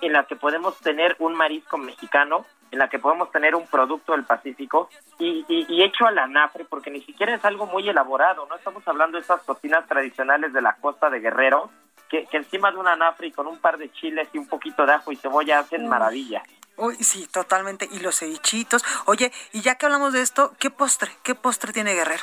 [0.00, 4.12] en las que podemos tener un marisco mexicano en la que podemos tener un producto
[4.12, 8.56] del Pacífico y, hecho a la nafre, porque ni siquiera es algo muy elaborado, no
[8.56, 11.70] estamos hablando de esas cocinas tradicionales de la costa de Guerrero,
[12.08, 14.92] que, encima de una nafre y con un par de chiles y un poquito de
[14.92, 16.42] ajo y cebolla hacen maravilla.
[16.76, 17.88] Uy, sí, totalmente.
[17.90, 18.84] Y los cevichitos.
[19.06, 21.10] Oye, y ya que hablamos de esto, ¿qué postre?
[21.24, 22.22] ¿Qué postre tiene Guerrero?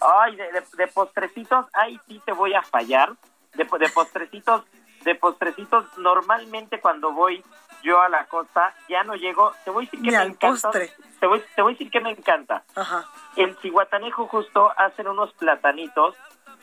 [0.00, 3.14] Ay, de, de, postrecitos, ahí sí te voy a fallar.
[3.54, 4.64] De, de postrecitos,
[5.04, 7.42] de postrecitos, normalmente cuando voy
[7.82, 10.70] yo a la costa ya no llego, te voy a decir que me encanta.
[10.70, 12.62] Te voy, te voy a decir que me encanta.
[12.76, 13.04] Ajá.
[13.36, 16.14] En Cihuatanejo justo hacen unos platanitos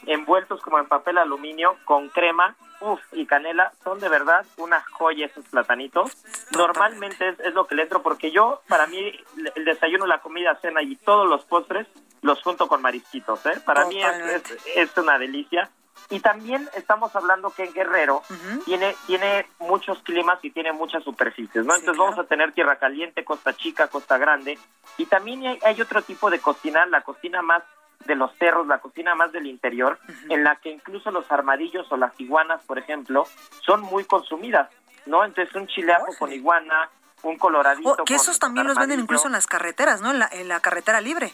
[0.08, 5.26] envueltos como en papel aluminio con crema, uff, y canela, son de verdad una joya
[5.26, 6.12] esos platanitos.
[6.52, 9.12] Normalmente es, lo que le entro porque yo, para mí,
[9.56, 11.88] el desayuno, la comida, cena y todos los postres
[12.22, 13.62] los junto con marisquitos, ¿eh?
[13.66, 14.44] Para mí es,
[14.76, 15.70] es una delicia.
[16.10, 18.22] Y también estamos hablando que en Guerrero
[18.66, 21.76] tiene, tiene muchos climas y tiene muchas superficies, ¿no?
[21.76, 24.60] Entonces vamos a tener tierra caliente, costa chica, costa grande.
[24.98, 27.64] Y también hay, otro tipo de cocina, la cocina más
[28.06, 29.98] de los cerros, la cocina más del interior,
[30.30, 33.26] en la que incluso los armadillos o las iguanas, por ejemplo,
[33.66, 34.70] son muy consumidas,
[35.08, 35.26] ¿no?
[35.26, 36.90] Entonces un chileajo con iguana,
[37.24, 37.96] un coloradito.
[38.00, 40.12] Oh, que esos también los venden incluso en las carreteras, ¿no?
[40.12, 41.34] En la, en la carretera libre.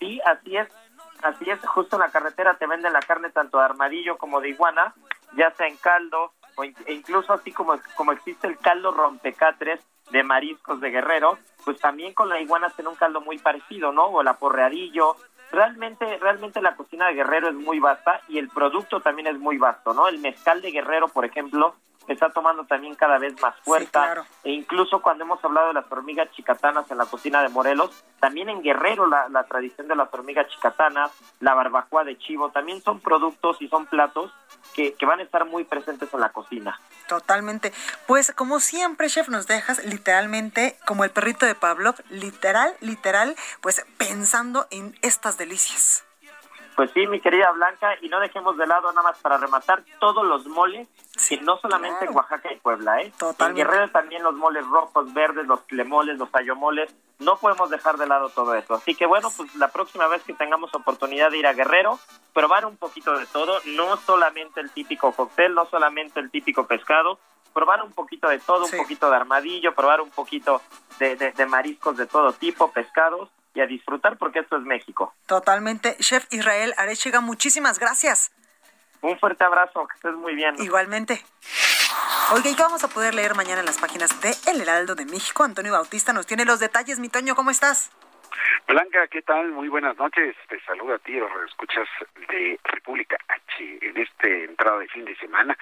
[0.00, 0.68] Sí, así es.
[1.22, 4.50] Así es, justo en la carretera te venden la carne tanto de armadillo como de
[4.50, 4.94] iguana,
[5.36, 9.80] ya sea en caldo, o e incluso así como, como existe el caldo rompecatres
[10.10, 14.06] de mariscos de guerrero, pues también con la iguana tiene un caldo muy parecido, ¿no?
[14.06, 15.16] O el aporreadillo.
[15.52, 19.58] Realmente, realmente la cocina de guerrero es muy vasta y el producto también es muy
[19.58, 20.08] vasto, ¿no?
[20.08, 21.74] El mezcal de guerrero, por ejemplo,
[22.12, 24.24] está tomando también cada vez más fuerza.
[24.44, 28.48] E incluso cuando hemos hablado de las hormigas chicatanas en la cocina de Morelos, también
[28.48, 33.00] en Guerrero la, la tradición de las hormigas chicatanas, la barbacoa de chivo, también son
[33.00, 34.32] productos y son platos
[34.74, 36.80] que, que, van a estar muy presentes en la cocina.
[37.08, 37.72] Totalmente.
[38.06, 43.84] Pues como siempre, chef, nos dejas literalmente como el perrito de Pavlov, literal, literal, pues
[43.98, 46.04] pensando en estas delicias.
[46.80, 50.26] Pues sí, mi querida Blanca, y no dejemos de lado nada más para rematar todos
[50.26, 50.88] los moles,
[51.28, 53.12] que no solamente en Oaxaca y Puebla, ¿eh?
[53.38, 58.06] En Guerrero también los moles rojos, verdes, los clemoles, los ayomoles, no podemos dejar de
[58.06, 58.72] lado todo eso.
[58.72, 61.98] Así que bueno, pues la próxima vez que tengamos oportunidad de ir a Guerrero,
[62.32, 67.18] probar un poquito de todo, no solamente el típico cóctel, no solamente el típico pescado,
[67.52, 70.62] probar un poquito de todo, un poquito de armadillo, probar un poquito
[70.98, 75.14] de, de mariscos de todo tipo, pescados, y a disfrutar porque esto es México.
[75.26, 75.96] Totalmente.
[75.96, 78.32] Chef Israel Arechiga, muchísimas gracias.
[79.02, 80.54] Un fuerte abrazo, que estés muy bien.
[80.58, 81.24] Igualmente.
[82.32, 85.06] Oiga, ¿y qué vamos a poder leer mañana en las páginas de El Heraldo de
[85.06, 85.42] México?
[85.42, 86.98] Antonio Bautista nos tiene los detalles.
[86.98, 87.90] Mi Toño, ¿cómo estás?
[88.68, 89.50] Blanca, ¿qué tal?
[89.50, 90.36] Muy buenas noches.
[90.48, 91.88] Te saludo a ti, los escuchas
[92.28, 95.56] de República H en este entrada de fin de semana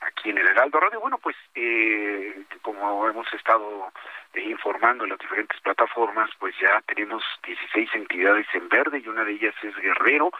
[0.00, 1.00] aquí en el Heraldo Radio.
[1.00, 3.92] Bueno, pues eh, como hemos estado
[4.34, 9.32] informando en las diferentes plataformas, pues ya tenemos 16 entidades en verde y una de
[9.32, 10.30] ellas es Guerrero.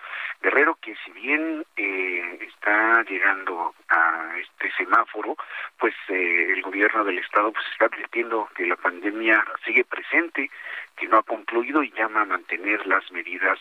[0.41, 5.37] Guerrero que si bien eh, está llegando a este semáforo,
[5.79, 10.51] pues eh, el gobierno del estado pues está advirtiendo que la pandemia sigue presente,
[10.97, 13.59] que no ha concluido y llama a mantener las medidas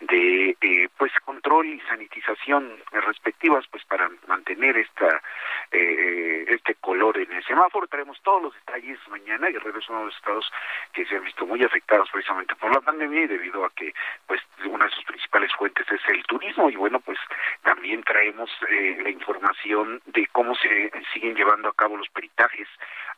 [0.00, 5.22] de eh, pues control y sanitización respectivas pues para mantener esta
[5.70, 7.86] eh, este color en el semáforo.
[7.86, 9.48] Traemos todos los detalles mañana.
[9.48, 10.50] Guerrero es uno de los estados
[10.92, 13.92] que se han visto muy afectados precisamente por la pandemia y debido a que
[14.26, 16.70] pues una de sus principales fuentes es el turismo.
[16.70, 17.18] Y bueno pues
[17.62, 22.68] también traemos eh, la información de cómo se siguen llevando a cabo los peritajes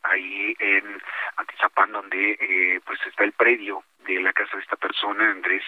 [0.03, 1.01] ahí en
[1.37, 5.63] Antizapán donde eh, pues está el predio de la casa de esta persona Andrés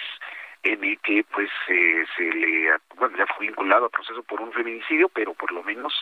[0.66, 5.34] N que pues se le bueno ya fue vinculado a proceso por un feminicidio pero
[5.34, 5.94] por lo menos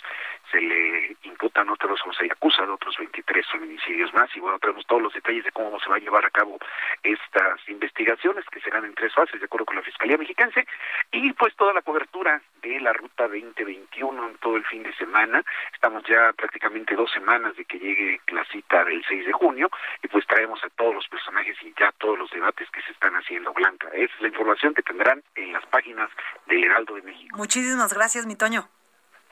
[0.51, 4.29] se le imputan otros o se le acusa de otros 23 feminicidios más.
[4.35, 6.57] Y bueno tenemos todos los detalles de cómo se va a llevar a cabo
[7.03, 10.65] estas investigaciones que serán en tres fases de acuerdo con la Fiscalía Mexicanse.
[11.11, 15.43] Y pues toda la cobertura de la ruta 2021 en todo el fin de semana.
[15.73, 19.69] Estamos ya prácticamente dos semanas de que llegue la cita del 6 de junio.
[20.01, 23.15] Y pues traemos a todos los personajes y ya todos los debates que se están
[23.15, 23.53] haciendo.
[23.53, 26.09] Blanca es la información que tendrán en las páginas
[26.47, 27.37] del Heraldo de México.
[27.37, 28.67] Muchísimas gracias, mi Toño.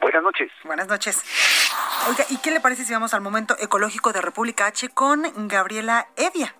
[0.01, 0.51] Buenas noches.
[0.63, 1.23] Buenas noches.
[2.09, 6.07] Oiga, ¿y qué le parece si vamos al momento ecológico de República H con Gabriela
[6.17, 6.55] Evia?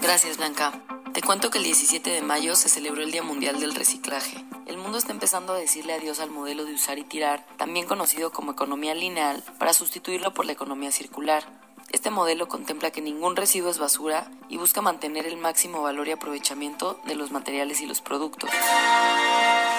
[0.00, 0.72] Gracias, Blanca.
[1.12, 4.44] Te cuento que el 17 de mayo se celebró el Día Mundial del Reciclaje.
[4.66, 8.30] El mundo está empezando a decirle adiós al modelo de usar y tirar, también conocido
[8.30, 11.42] como economía lineal, para sustituirlo por la economía circular.
[11.90, 16.12] Este modelo contempla que ningún residuo es basura y busca mantener el máximo valor y
[16.12, 18.50] aprovechamiento de los materiales y los productos.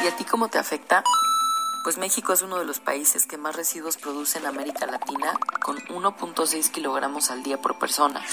[0.03, 1.03] ¿Y a ti cómo te afecta?
[1.83, 5.77] Pues México es uno de los países que más residuos produce en América Latina, con
[5.77, 8.25] 1.6 kilogramos al día por persona.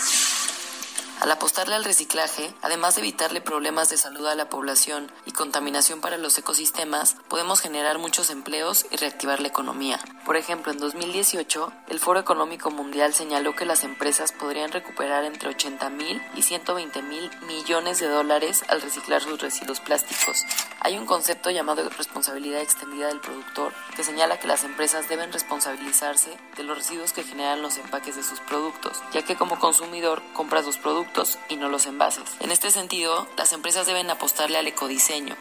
[1.20, 6.00] Al apostarle al reciclaje, además de evitarle problemas de salud a la población y contaminación
[6.00, 9.98] para los ecosistemas, podemos generar muchos empleos y reactivar la economía.
[10.26, 15.50] Por ejemplo, en 2018, el Foro Económico Mundial señaló que las empresas podrían recuperar entre
[15.50, 20.44] 80 mil y 120 mil millones de dólares al reciclar sus residuos plásticos.
[20.80, 26.36] Hay un concepto llamado responsabilidad extendida del productor que señala que las empresas deben responsabilizarse
[26.56, 30.66] de los residuos que generan los empaques de sus productos, ya que como consumidor compras
[30.66, 32.24] los productos y no los envases.
[32.40, 35.36] En este sentido, las empresas deben apostarle al ecodiseño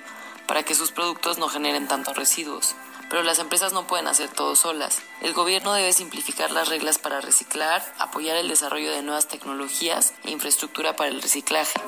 [0.46, 2.76] para que sus productos no generen tantos residuos.
[3.10, 5.02] Pero las empresas no pueden hacer todo solas.
[5.22, 10.32] El gobierno debe simplificar las reglas para reciclar, apoyar el desarrollo de nuevas tecnologías e
[10.32, 11.80] infraestructura para el reciclaje.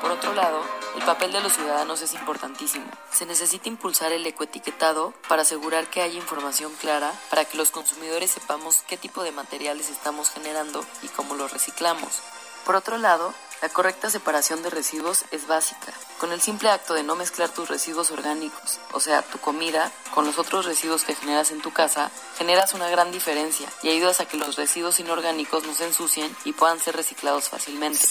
[0.00, 0.62] Por otro lado,
[0.96, 2.86] el papel de los ciudadanos es importantísimo.
[3.12, 8.30] Se necesita impulsar el ecoetiquetado para asegurar que haya información clara para que los consumidores
[8.30, 12.22] sepamos qué tipo de materiales estamos generando y cómo los reciclamos.
[12.64, 13.32] Por otro lado,
[13.62, 15.92] la correcta separación de residuos es básica.
[16.18, 20.26] Con el simple acto de no mezclar tus residuos orgánicos, o sea, tu comida, con
[20.26, 24.26] los otros residuos que generas en tu casa, generas una gran diferencia y ayudas a
[24.26, 28.06] que los residuos inorgánicos no se ensucien y puedan ser reciclados fácilmente.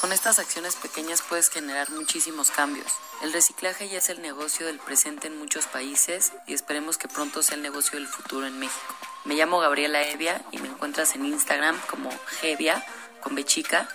[0.00, 2.92] Con estas acciones pequeñas puedes generar muchísimos cambios.
[3.22, 7.42] El reciclaje ya es el negocio del presente en muchos países y esperemos que pronto
[7.42, 8.94] sea el negocio del futuro en México.
[9.24, 12.84] Me llamo Gabriela Evia y me encuentras en Instagram como Gevia
[13.22, 13.88] con Bechica,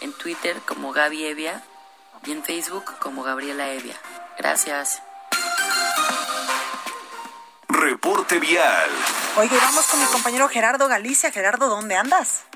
[0.00, 1.62] en Twitter como Gaby Evia
[2.24, 3.96] y en Facebook como Gabriela Evia.
[4.38, 5.02] Gracias.
[7.68, 8.90] Reporte vial.
[9.36, 11.30] Oye, vamos con mi compañero Gerardo Galicia.
[11.30, 12.46] Gerardo, ¿dónde andas?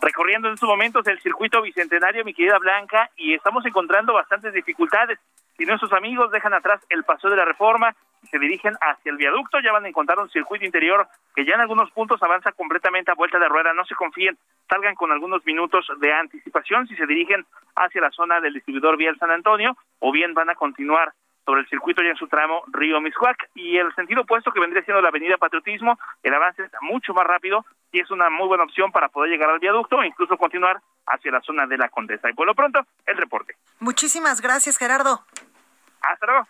[0.00, 5.18] recorriendo en estos momentos el circuito bicentenario, mi querida Blanca, y estamos encontrando bastantes dificultades.
[5.60, 9.18] Si nuestros amigos dejan atrás el paso de la reforma y se dirigen hacia el
[9.18, 11.06] viaducto, ya van a encontrar un circuito interior
[11.36, 13.74] que ya en algunos puntos avanza completamente a vuelta de rueda.
[13.74, 14.38] No se confíen,
[14.70, 17.44] salgan con algunos minutos de anticipación si se dirigen
[17.76, 21.12] hacia la zona del distribuidor vial San Antonio o bien van a continuar
[21.44, 24.82] sobre el circuito ya en su tramo Río Miscuac y el sentido opuesto que vendría
[24.84, 28.64] siendo la avenida Patriotismo, el avance es mucho más rápido y es una muy buena
[28.64, 32.30] opción para poder llegar al viaducto e incluso continuar hacia la zona de la Condesa.
[32.30, 33.56] Y por lo pronto, el reporte.
[33.78, 35.22] Muchísimas gracias, Gerardo.
[36.02, 36.48] Hasta.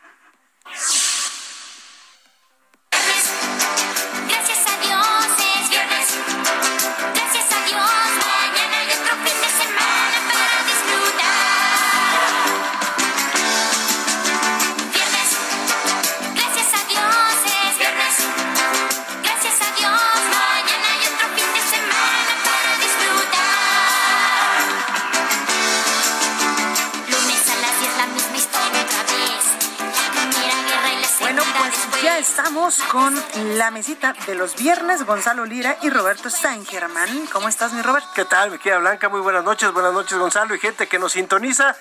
[32.21, 33.14] Estamos con
[33.57, 37.27] la mesita de los viernes, Gonzalo Lira y Roberto San Germán.
[37.33, 38.05] ¿Cómo estás, mi Robert?
[38.14, 39.09] ¿Qué tal, mi querida Blanca?
[39.09, 41.75] Muy buenas noches, buenas noches, Gonzalo y gente que nos sintoniza.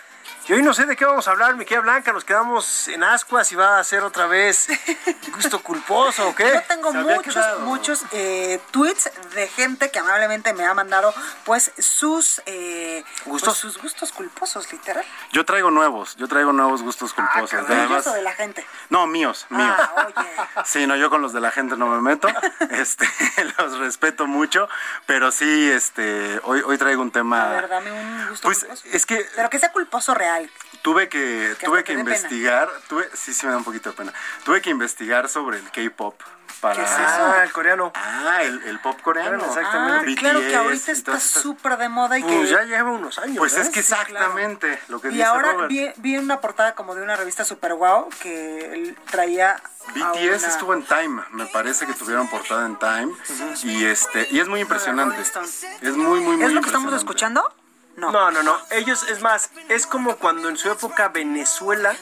[0.50, 2.12] Y hoy no sé de qué vamos a hablar, mi querida Blanca.
[2.12, 4.68] Nos quedamos en ascuas y va a ser otra vez
[5.36, 6.52] gusto culposo, ¿o qué?
[6.52, 11.14] Yo tengo muchos, muchos eh, tweets de gente que amablemente me ha mandado,
[11.45, 13.58] pues, sus eh, pues, ¿Gustos?
[13.60, 15.06] sus gustos culposos, literal.
[15.32, 17.52] Yo traigo nuevos, yo traigo nuevos gustos culposos.
[17.68, 18.66] ¿De Además- ellos o de la gente?
[18.89, 19.76] no, míos, míos.
[19.78, 20.30] Ah, oye.
[20.66, 22.28] Sí, no, yo con los de la gente no me meto.
[22.72, 23.08] Este,
[23.60, 24.68] los respeto mucho,
[25.06, 27.43] pero sí, este, hoy, hoy traigo un tema.
[27.43, 28.84] A ver, dame un gusto Pues culposo.
[28.91, 30.39] es que Pero que sea culposo real.
[30.82, 34.14] Tuve que, Que tuve que investigar, tuve, sí, sí me da un poquito de pena.
[34.44, 36.20] Tuve que investigar sobre el K-pop
[36.62, 36.76] para.
[36.76, 37.02] ¿Qué es eso?
[37.04, 37.92] Ah, el coreano.
[37.96, 39.44] Ah, el, el pop coreano.
[39.46, 40.12] Exactamente.
[40.12, 42.48] Ah, claro que BTS ahorita está súper de moda y Pues que...
[42.48, 43.38] ya lleva unos años.
[43.38, 43.62] Pues ¿eh?
[43.62, 44.04] es que Sí, claro.
[44.10, 45.70] exactamente lo que Y dice ahora Robert.
[45.70, 49.62] vi, vi una portada como de una revista super wow que él traía
[49.96, 53.14] BTS una- estuvo en Time, me parece que tuvieron portada en Time
[53.64, 55.22] y este y es muy impresionante.
[55.22, 57.42] Es muy muy muy ¿Es lo que estamos escuchando?
[58.00, 58.12] No.
[58.12, 58.58] no, no, no.
[58.72, 61.95] Ellos, es más, es como cuando en su época Venezuela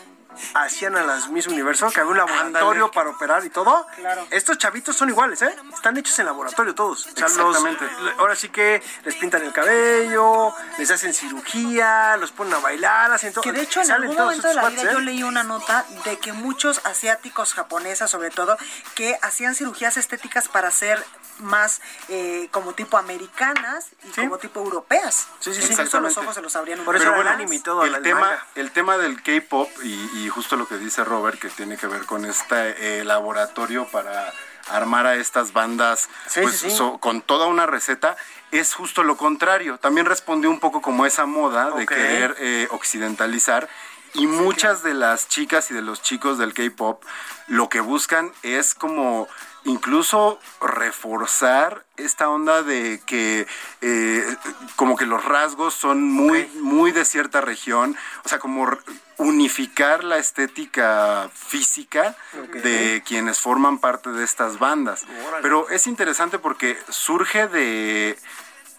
[0.54, 3.88] hacían a las Miss Universo, que había un laboratorio para operar y todo.
[3.96, 4.28] Claro.
[4.30, 5.56] Estos chavitos son iguales, ¿eh?
[5.74, 7.08] Están hechos en laboratorio todos.
[7.08, 7.86] O sea, los- Exactamente.
[8.20, 13.34] ahora sí que les pintan el cabello, les hacen cirugía, los ponen a bailar, hacen
[13.34, 13.42] todo.
[13.42, 15.06] Que de hecho en algún momento de la vida cuates, yo ¿eh?
[15.06, 18.58] leí una nota de que muchos asiáticos, japonesas sobre todo,
[18.94, 21.04] que hacían cirugías estéticas para ser
[21.40, 25.28] más eh, como tipo americanas y como tipo europeas.
[25.40, 25.72] Sí, sí, sí.
[25.74, 27.28] Incluso los ojos se los abrían un Por eso más.
[27.28, 28.46] anime y todo, el el tema manga.
[28.56, 32.06] el tema del K-pop y, y justo lo que dice Robert que tiene que ver
[32.06, 34.34] con este eh, laboratorio para
[34.70, 36.76] armar a estas bandas Sí, pues, sí, sí.
[36.78, 38.18] so- con toda una receta
[38.52, 39.78] es justo lo contrario.
[39.78, 43.68] También respondió un poco como esa moda de querer eh, occidentalizar
[44.14, 47.04] y muchas de las chicas y de los chicos del K-pop
[47.48, 49.28] lo que buscan es como
[49.68, 53.46] incluso reforzar esta onda de que
[53.82, 54.36] eh,
[54.76, 58.70] como que los rasgos son muy muy de cierta región o sea como
[59.18, 62.16] unificar la estética física
[62.64, 65.06] de quienes forman parte de estas bandas.
[65.28, 65.42] Órale.
[65.42, 68.18] pero es interesante porque surge de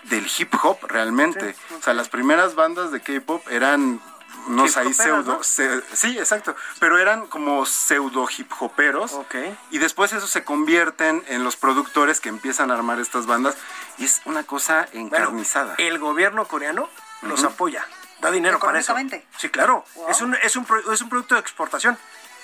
[0.05, 1.55] del hip hop realmente.
[1.78, 4.01] O sea las primeras bandas de K-pop eran
[4.47, 5.43] unos ahí pseudo ¿no?
[5.43, 9.34] se- sí exacto pero eran como pseudo hip hoperos Ok.
[9.70, 13.57] y después eso se convierten en los productores que empiezan a armar estas bandas
[13.99, 15.74] y es una cosa Bueno, encarnizada.
[15.78, 16.89] el gobierno coreano
[17.22, 17.84] los apoya,
[18.20, 18.95] da dinero para eso.
[19.39, 19.84] Sí, claro.
[19.97, 20.09] Wow.
[20.09, 21.99] Es, un, es, un, pro- es un producto de exportación.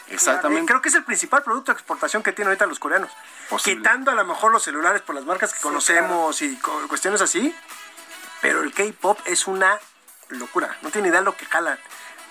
[0.08, 0.62] Exactamente.
[0.62, 3.10] Eh, Creo que es el principal producto de exportación que tienen ahorita los coreanos.
[3.48, 3.76] Posible.
[3.78, 6.56] Quitando a lo mejor los celulares por las marcas que conocemos y
[6.88, 7.54] cuestiones así.
[8.42, 9.78] Pero el K-pop es una
[10.28, 10.76] locura.
[10.82, 11.78] No tiene idea lo que jalan.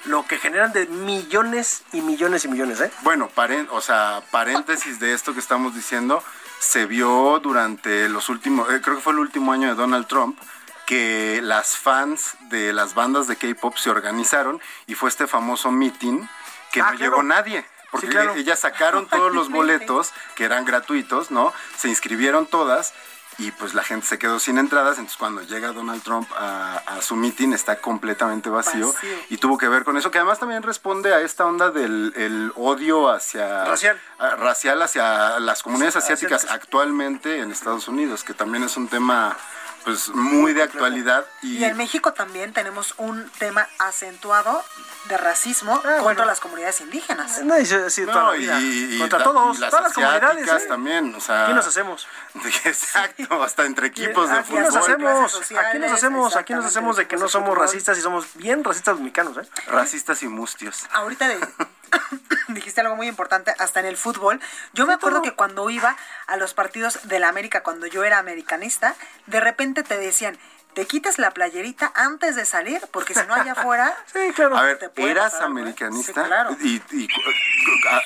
[0.05, 2.91] Lo que generan de millones y millones y millones, ¿eh?
[3.03, 6.21] Bueno, paren- o sea, paréntesis de esto que estamos diciendo,
[6.59, 10.37] se vio durante los últimos, eh, creo que fue el último año de Donald Trump,
[10.85, 16.27] que las fans de las bandas de K-pop se organizaron y fue este famoso meeting
[16.73, 17.11] que Ah, no claro.
[17.11, 17.65] llegó nadie.
[17.89, 18.33] Porque Sí, claro.
[18.33, 21.53] ellas sacaron todos los boletos que eran gratuitos, ¿no?
[21.77, 22.93] Se inscribieron todas
[23.37, 24.97] y pues la gente se quedó sin entradas.
[24.97, 29.09] Entonces cuando llega Donald Trump a, a su meeting está completamente vacío, Vacío.
[29.29, 32.51] y tuvo que ver con eso, que además también responde a esta onda del el
[32.55, 33.65] odio hacia...
[33.65, 33.99] Racial.
[34.19, 36.55] a- racial hacia las comunidades asiáticas Asiáticas.
[36.63, 39.35] actualmente en Estados Unidos, que también es un tema
[39.83, 44.63] pues muy de actualidad y, Y en México también tenemos un tema acentuado
[45.09, 47.41] de racismo Ah, contra las comunidades indígenas.
[47.43, 48.59] No, y se- sí, No, toda la y- vida.
[48.61, 50.63] y Contra la- todos, y las todas las comunidades.
[50.63, 50.67] ¿eh?
[50.67, 52.07] también, o sea, Aquí nos hacemos.
[52.65, 54.81] exacto, hasta entre equipos de Aquí nos fútbol.
[54.83, 57.59] hacemos, sociales, aquí nos hacemos, aquí nos hacemos de que no exactamente, somos fútbol.
[57.67, 59.49] racistas y somos bien racistas mexicanos, ¿eh?
[59.67, 60.85] Racistas y mustios.
[60.93, 61.39] Ahorita de-
[62.49, 64.39] dijiste algo muy importante, hasta en el fútbol.
[64.73, 65.95] Yo me acuerdo que cuando iba
[66.27, 68.95] a los partidos de la América, cuando yo era americanista,
[69.27, 70.37] de repente te decían,
[70.73, 73.95] te quitas la playerita antes de salir, porque si no allá afuera...
[74.13, 74.57] Sí, claro.
[74.57, 75.45] A ver, te puede ¿eras pasar ¿eh?
[75.51, 76.21] americanista?
[76.23, 76.57] Sí, claro.
[76.61, 76.81] ¿Y,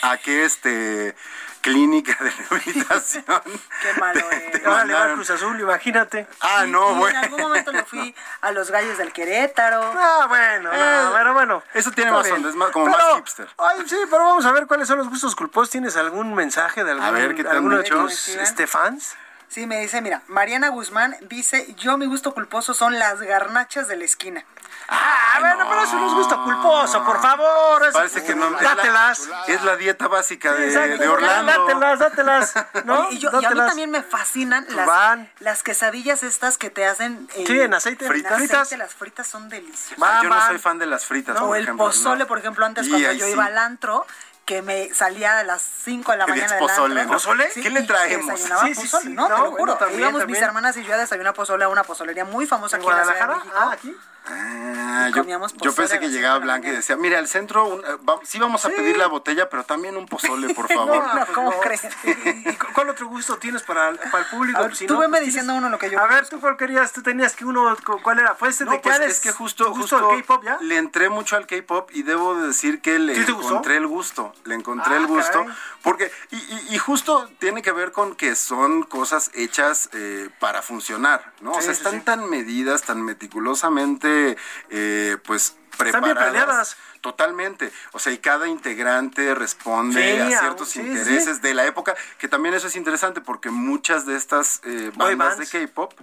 [0.03, 1.15] a, a qué este
[1.61, 3.25] clínica de rehabilitación?
[3.81, 5.15] Qué malo te Ahora le va mandaron?
[5.15, 6.27] Cruz Azul, imagínate.
[6.39, 7.17] Ah, Y- no, y bueno.
[7.19, 9.81] En algún momento le fui a los gallos del Querétaro.
[9.95, 11.63] Ah, bueno, Eh, no, pero bueno.
[11.73, 13.47] eso tiene más onda, es más- como Pero- más hipster.
[13.57, 15.69] Ay, sí, pero vamos a ver cuáles son los gustos culposos.
[15.71, 19.15] ¿Tienes algún mensaje de algún, ver, ¿qué te han alguno de tus este, fans?
[19.49, 23.95] Sí, me dice, mira, Mariana Guzmán dice, yo mi gusto culposo son las garnachas de
[23.95, 24.43] la esquina.
[24.89, 27.85] Ah, bueno, pero eso no es gusto culposo, por favor.
[27.85, 28.45] es- Parece que no.
[28.55, 29.29] es la- Dátelas.
[29.47, 31.51] Es la dieta básica de, Exacto, de Orlando.
[31.51, 32.53] Dátelas, dátelas.
[32.85, 33.11] ¿no?
[33.11, 35.29] Y, yo- y a mí también me fascinan las, Van.
[35.39, 37.27] las quesadillas estas que te hacen...
[37.35, 38.05] eh, Sí, en aceite.
[38.05, 38.31] en Fritas.
[38.33, 38.77] aceite, Fritas.
[38.79, 40.01] las fritas son deliciosas.
[40.01, 41.35] Va, Yo no soy fan de las fritas.
[41.41, 42.27] o por el ejemplo, pozole, no.
[42.27, 43.31] por ejemplo, antes Y cuando yo sí.
[43.31, 44.05] iba al antro,
[44.47, 47.01] que me salía a las 5 de la ¿Pedías mañana del pozole?
[47.01, 47.17] antro.
[47.17, 47.51] ¿Pozole?
[47.51, 48.39] Sí, ¿Qué le y traemos?
[48.39, 49.09] Sí, sí, pozole, sí.
[49.13, 49.75] no, No, te lo bueno, juro.
[49.75, 50.39] también, Íbamos también.
[50.39, 52.95] mis hermanas y yo a desayunar pozole a una pozolería muy famosa ¿En aquí en
[52.97, 53.35] la de Guadalajara?
[53.43, 53.55] México.
[53.59, 53.95] Ah, aquí.
[54.29, 55.23] Ah, yo,
[55.61, 58.19] yo pensé que llegaba de la Blanca y decía, mira, al centro un- eh, va-
[58.23, 58.75] sí vamos a Sí.
[58.75, 61.01] pedir la botella, pero también un pozole, por favor.
[61.15, 61.83] No, ¿cómo crees?
[62.03, 64.57] ¿Y cu- cuál otro gusto tienes para, el- para el público?
[64.57, 66.27] A ver, Pues, si tú no, veme pues, diciendo uno lo que yo A ver,
[66.27, 68.35] tú cuál querías, tú tenías que uno, cu- ¿cuál era?
[68.35, 70.57] ¿Fue ese No, de pues, es que justo, justo al K-pop ya?
[70.59, 73.49] le entré mucho al K-pop y debo de decir que le ¿Sí te gustó?
[73.51, 75.55] encontré el gusto, le encontré Ah, el gusto, caray.
[75.83, 80.61] porque y, y- y justo tiene que ver con que son cosas hechas eh, para
[80.61, 81.51] funcionar, ¿no?
[81.51, 81.99] o Sí, sea, están sí.
[82.01, 84.37] tan medidas, tan meticulosamente,
[84.69, 86.31] eh, pues Están bien preparadas.
[86.31, 86.77] planeadas.
[87.01, 87.71] Totalmente.
[87.93, 91.41] O sea, y cada integrante responde Sí, a ciertos sí, intereses sí.
[91.41, 95.47] de la época, que también eso es interesante porque muchas de estas eh, bandas de.
[95.47, 95.93] K-pop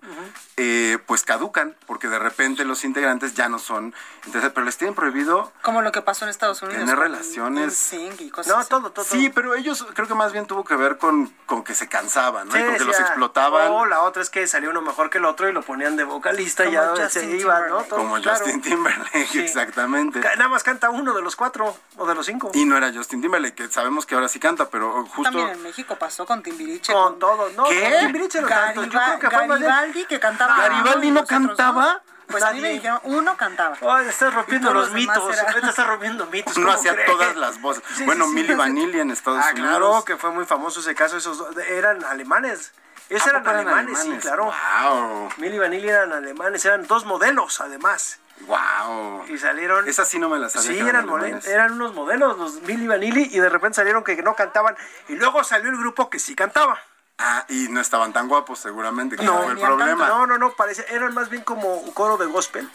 [0.57, 3.95] eh, pues caducan porque de repente los integrantes ya no son
[4.27, 6.81] interesantes, pero les tienen prohibido Como lo que pasó en Estados Unidos.
[6.81, 7.73] Tener relaciones.
[7.93, 9.05] NSYNC y cosas No, todo, todo.
[9.05, 12.49] Sí, pero ellos creo que más bien tuvo que ver con, con que se cansaban,
[12.49, 12.59] ¿no?
[12.59, 13.71] y con que los explotaban.
[13.73, 16.05] O la otra es que salió uno mejor que el otro y lo ponían de
[16.05, 17.83] vocalista y ya se iba, ¿no?
[17.83, 18.39] Todo, como claro.
[18.39, 20.21] Justin Timberlake, exactamente.
[20.21, 22.51] Nada más canta uno de los cuatro o de los cinco.
[22.55, 25.23] Y no era Justin Timberlake, que sabemos que ahora sí canta, pero justo...
[25.23, 26.93] También en México pasó con Timbiriche.
[26.93, 27.81] Con todo, no, ¿Qué?
[27.91, 28.49] con Timbiriche no.
[28.49, 30.57] Yo creo que fue Garibaldi que cantaba.
[30.57, 32.03] ¿Garibaldi no cantaba?
[32.27, 33.77] Pues a mí me dijeron, uno cantaba.
[33.83, 35.39] Ay, estás rompiendo los mitos.
[35.39, 36.57] era- estás rompiendo mitos.
[36.57, 37.85] No ¿cómo hacía todas las voces.
[37.97, 38.55] Sí, bueno, sí, sí.
[38.55, 39.69] Vanilli en Estados Ah, Unidos.
[39.71, 41.19] claro, que fue muy famoso ese caso.
[41.19, 42.73] Esos dos eran alemanes.
[43.11, 44.45] Ellos ¿A eran alemanes, sí, claro.
[44.47, 45.29] Wow.
[45.37, 48.19] Milli Vanilli eran alemanes, eran dos modelos además.
[48.41, 49.27] Wow.
[49.29, 49.89] Y salieron.
[49.89, 50.73] Esa sí no me la sabía.
[50.73, 51.47] Sí, eran, alemanes.
[51.47, 54.77] eran unos modelos, los Milli Vanilli, y de repente salieron que no cantaban.
[55.09, 56.79] Y luego salió el grupo que sí cantaba.
[57.19, 60.09] Ah, y no estaban tan guapos seguramente, que No, fue el problema.
[60.09, 62.69] No, no, no, parecía, eran más bien como un coro de gospel.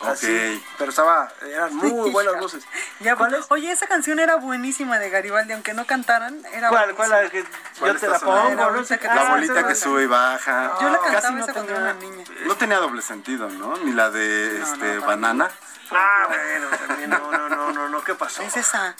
[0.00, 2.64] Así, pero estaba, eran muy buenas voces.
[3.00, 3.46] Ya, ¿Cuál es?
[3.48, 7.30] Oye, esa canción era buenísima de Garibaldi, aunque no cantaran, era ¿Cuál, cuál, buenísima.
[7.44, 8.48] que ¿Cuál yo te la pongo?
[8.50, 8.70] La ¿no?
[8.72, 10.72] bolita que- La Ah, bolita que sube y baja.
[10.80, 12.24] Yo la casi cantaba no esa cuando era niña.
[12.46, 13.76] No tenía doble sentido, ¿no?
[13.78, 15.50] Ni la de este no, banana.
[15.90, 18.42] Ah, bueno, también, no, no, no, no, no, ¿qué pasó?
[18.42, 18.94] Es esa.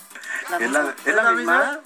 [0.50, 0.94] La ¿Es la, misma.
[1.04, 1.80] es la misma?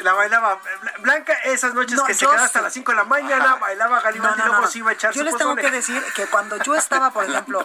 [0.00, 0.60] La bailaba
[0.98, 4.42] Blanca esas noches No, que se quedaba hasta las 5 de la mañana, bailaba Garibaldi
[4.42, 5.62] y luego se iba a echar Yo su les tengo pozole.
[5.62, 7.64] que decir que cuando yo estaba, por ejemplo,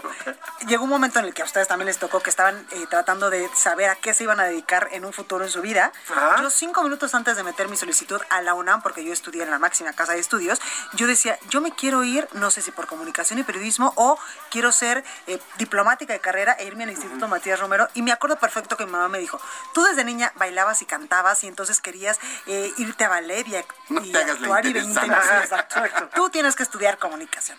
[0.68, 3.30] llegó un momento en el que a ustedes también les tocó que estaban eh, tratando
[3.30, 5.92] de saber a qué se iban a dedicar en un futuro en su vida.
[6.10, 6.42] Ajá.
[6.42, 9.50] Yo cinco minutos antes de meter mi solicitud a la UNAM, porque yo estudié en
[9.50, 10.62] la máxima casa de estudios,
[10.94, 14.20] yo decía, yo me quiero ir, no sé si por comunicación y periodismo o
[14.52, 17.88] quiero ser eh, diplomática de carrera e irme al Instituto Matías Romero.
[17.96, 19.42] Y me acuerdo perfecto que mi mamá me dijo,
[19.74, 24.02] tú desde niña bailabas y cantabas y entonces querías eh, irte a ballet y, No
[24.02, 25.16] actuar y 20 interesante.
[25.22, 26.10] sí, exacto.
[26.16, 27.58] Tú tienes que estudiar comunicación.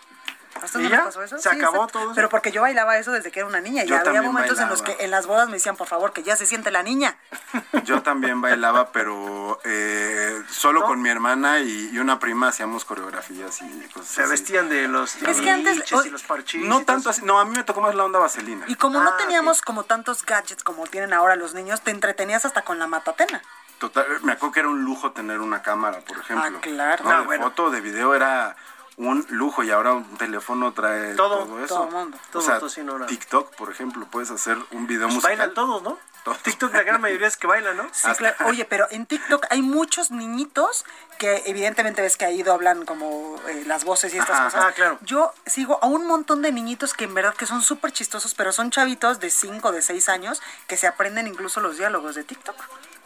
[0.61, 0.97] ¿A ustedes ¿Y no ya?
[0.97, 1.39] les pasó eso?
[1.39, 2.13] ¿Se acabó todo eso?
[2.15, 3.85] Pero porque yo bailaba eso desde que era una niña.
[3.85, 6.23] Y Yo había momentos en los que en las bodas me decían, por favor, que
[6.23, 7.17] ya se siente la niña.
[7.85, 13.63] Yo también bailaba, pero eh, solo con mi hermana y, y una prima hacíamos coreografías
[13.63, 14.31] y cosas Se así.
[14.33, 16.65] vestían de los Es que antes- y los parchís.
[16.67, 18.65] No y tanto así, no, a mí me tocó más la onda vaselina.
[18.69, 22.45] Y como no Ah, teníamos como tantos gadgets como tienen ahora los niños, te entretenías
[22.45, 23.41] hasta con la matatena.
[23.79, 26.59] Total, me acuerdo que era un lujo tener una cámara, por ejemplo.
[26.59, 27.05] Ah, claro.
[27.05, 27.45] No, Ah, de bueno.
[27.45, 28.57] foto, de video era
[29.01, 31.75] un lujo y ahora un teléfono trae Todo, todo, eso.
[31.75, 32.19] todo el mundo.
[32.31, 33.07] Todo, o sea.
[33.07, 35.37] TikTok, por ejemplo, puedes hacer un video Pues musical.
[35.39, 35.99] bailan todos, ¿no?
[36.23, 36.39] Todos.
[36.43, 37.89] TikTok la gran mayoría es que bailan, ¿no?
[37.93, 38.37] Sí, claro.
[38.47, 40.85] Oye, pero en TikTok hay muchos niñitos
[41.19, 44.45] que evidentemente ves que ahí hablan como eh, las voces y estas Ajá.
[44.45, 44.65] cosas.
[44.67, 44.99] Ah, claro.
[45.01, 48.53] Yo sigo a un montón de niñitos que en verdad que son súper chistosos, pero
[48.53, 52.57] son chavitos de 5, de 6 años que se aprenden incluso los diálogos de TikTok.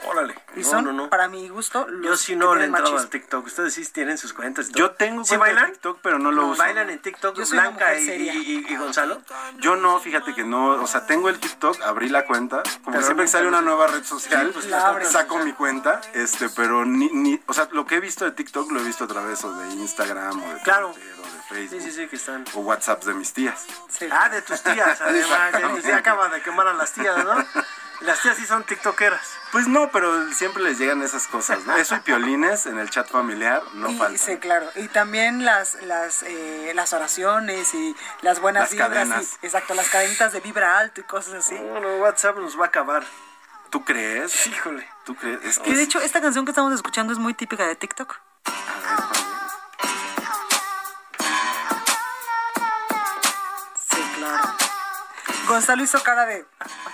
[0.07, 0.35] Órale.
[0.55, 1.09] Y No, son, no, no.
[1.11, 3.01] para mi gusto, los Yo sí no le he tienen entrado machismo.
[3.01, 3.47] al TikTok.
[3.47, 4.69] Ustedes sí tienen sus cuentas.
[4.71, 5.73] Yo tengo ¿Sí bailan?
[5.73, 6.59] TikTok, pero no lo uso.
[6.63, 8.35] ¿Bailan en TikTok Yo Blanca y, seria.
[8.35, 9.23] y- y Gonzalo?
[9.59, 13.03] Yo no, fíjate que no, o sea, tengo el TikTok, abrí la cuenta, como Pero
[13.05, 16.49] siempre no, que sale una nueva red social, Sí, pues, la saco mi cuenta, este,
[16.51, 19.09] pero ni, ni, o sea, lo que he visto de TikTok lo he visto a
[19.09, 20.91] través o de Instagram o de Claro.
[20.93, 22.45] Twitter o de Sí, Facebook sí, sí, que están.
[22.55, 23.65] o WhatsApps de mis tías.
[23.89, 24.07] Sí.
[24.11, 25.53] Ah, de tus tías, además.
[25.53, 27.35] de tus tías acaban de quemar a las tías, ¿no?
[28.01, 29.23] Las tías sí son tiktokeras.
[29.53, 31.77] Pues no, pero siempre les llegan esas cosas, ¿no?
[31.77, 34.19] Eso y piolines en el chat familiar no y, faltan.
[34.19, 34.69] Sí, claro.
[34.75, 38.89] Y también las las eh, las oraciones y las buenas Las vibras.
[38.91, 39.39] cadenas.
[39.43, 41.55] y- exacto, las cadenitas de vibra alto y cosas así.
[41.57, 43.05] Bueno, WhatsApp nos va a acabar.
[43.71, 44.47] ¿Tú crees?
[44.47, 44.89] Híjole.
[45.05, 45.43] ¿Tú crees?
[45.45, 48.17] Es que de hecho, esta canción que estamos escuchando es muy típica de TikTok.
[48.47, 49.34] A ver,
[55.55, 56.45] Gonzalo hizo cara de.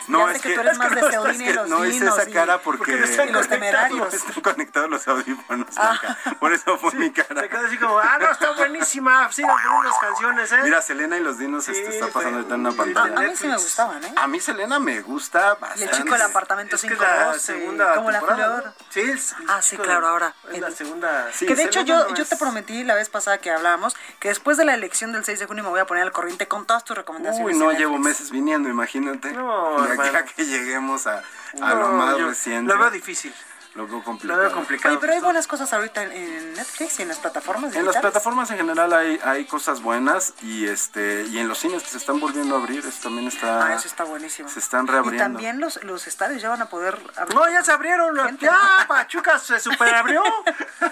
[0.09, 1.69] No, ya es sé que, que, tú eres es más que de es que los
[1.69, 4.15] no hice esa y- cara porque no están y los temerarios.
[4.15, 5.67] están conectados los audífonos.
[5.77, 5.99] Ah.
[6.39, 7.41] Por eso fue mi cara.
[7.43, 9.31] Se queda así como, ah, no, está buenísima.
[9.33, 10.61] Sigan poniendo las canciones, ¿eh?
[10.65, 13.21] Mira, Selena y los dinos este, está pasando ahorita en una A pantalla.
[13.29, 14.13] mí sí me gustaban, ¿eh?
[14.17, 15.85] A mí Selena me gusta Y bastante.
[15.85, 18.75] el chico del apartamento Es que es la 512, segunda como la flor.
[18.91, 20.35] Sí, es Ah, sí, claro, ahora.
[20.53, 21.29] Es la segunda.
[21.33, 24.57] Sí, que de hecho yo, yo te prometí la vez pasada que hablábamos que después
[24.57, 26.85] de la elección del 6 de junio me voy a poner al corriente con todas
[26.85, 27.47] tus recomendaciones.
[27.55, 29.33] Uy, no, llevo meses viniendo, imagínate.
[29.33, 32.73] No, de aquí a que lleguemos a, a No, lo más yo reciente.
[32.73, 33.33] Lo veo difícil.
[33.75, 34.41] Lo veo Lo complicado.
[34.41, 34.93] veo complicado.
[34.95, 38.51] Oye, pero hay buenas cosas ahorita en, Netflix y en las plataformas En las plataformas
[38.51, 42.19] en general hay, hay cosas buenas y este y en los cines que se están
[42.21, 43.67] volviendo a abrir, eso también está...
[43.67, 44.49] Ah, eso está buenísimo.
[44.49, 45.23] Se están Y reabriendo.
[45.23, 47.35] también los, los estadios ya van a poder abrir.
[47.37, 48.17] No, ya se abrieron.
[48.19, 48.47] Gente.
[48.47, 48.59] Ya,
[48.89, 50.23] Pachuca se superabrió.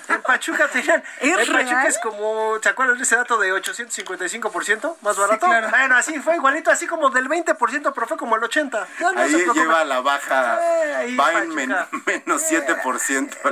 [0.09, 1.03] En Pachuca tenían.
[1.21, 1.87] ¿Es en Pachuca real?
[1.87, 2.59] es como.
[2.63, 5.47] ¿Se acuerdan de ese dato de 855% más Sí, barato?
[5.47, 5.69] claro.
[5.71, 8.87] Bueno, así fue igualito, así como del 20%, pero fue como el 80%.
[9.01, 11.75] Ya no Ahí lleva la baja, Eh, ahí va en men-
[12.07, 12.68] menos 7%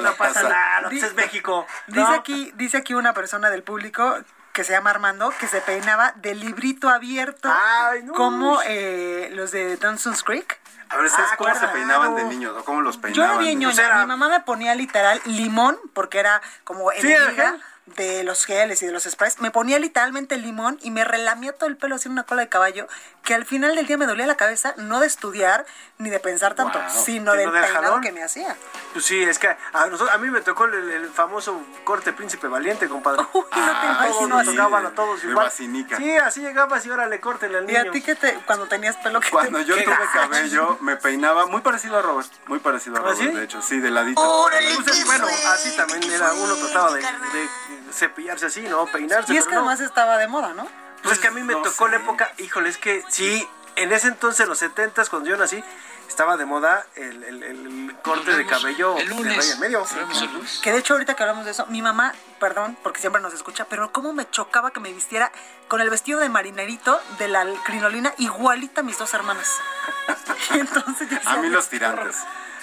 [0.03, 0.49] la No pasa tasa.
[0.49, 1.67] nada, pues es México.
[1.87, 2.09] Dice ¿no?
[2.14, 4.17] aquí, dice aquí una persona del público
[4.53, 8.14] que se llama Armando, que se peinaba de librito abierto, Ay, no.
[8.14, 10.59] como eh, los de Dawson's Creek.
[10.89, 11.73] A ver, ¿ustedes Ah, cómo se claro.
[11.75, 12.57] peinaban de niños?
[12.57, 13.31] ¿O cómo los Yo peinaban?
[13.33, 13.99] era bien de- ñoña.
[14.01, 17.09] Mi mamá me ponía literal limón, porque era como Sí.
[17.87, 19.41] De los geles y de los sprays.
[19.41, 22.89] Me ponía literalmente limón y me relamía todo el pelo haciendo una cola de caballo,
[23.22, 25.64] que al final del día me dolía la cabeza, no de estudiar
[25.99, 27.05] ni de pensar tanto, Wow.
[27.05, 28.57] sino del del peinado que me hacía.
[28.93, 32.49] Pues sí, es que a, nosotros, a mí me tocó el, el famoso corte príncipe
[32.49, 33.22] valiente, compadre.
[33.32, 34.51] Uy, no te Ah, todos imagino así.
[34.57, 35.51] tocaban a todos de igual.
[35.51, 37.89] Sí, así llegabas y ahora le corten al ¿Y niño.
[37.89, 40.11] a ti que te, cuando tenías pelo que Cuando te- yo tuve gacho?
[40.12, 42.28] cabello, me peinaba muy parecido a Robert.
[42.47, 43.26] Muy parecido a ¿Ah, Robert, sí?
[43.28, 43.62] de hecho.
[43.62, 44.20] Sí, de ladito.
[44.51, 47.49] Pues es- bueno, así también era, uno trataba de, de
[47.93, 48.87] cepillarse así, ¿no?
[48.87, 49.61] Peinarse, Y es pero que no.
[49.62, 50.66] además estaba de moda, ¿no?
[51.03, 53.93] Pues es que a mí me No tocó la época, híjole, es que sí, en
[53.93, 55.62] ese entonces, en los 70 cuando yo nací,
[56.09, 59.84] estaba de moda el, el- el corte de cabello de raya en medio.
[60.62, 63.66] Que de hecho ahorita que hablamos de eso, mi mamá, perdón, porque siempre nos escucha,
[63.68, 65.30] pero cómo me chocaba que me vistiera
[65.68, 69.49] con el vestido de marinerito de la crinolina igualita a mis dos hermanas.
[70.55, 72.16] Y entonces yo decía, A mí los tirantes.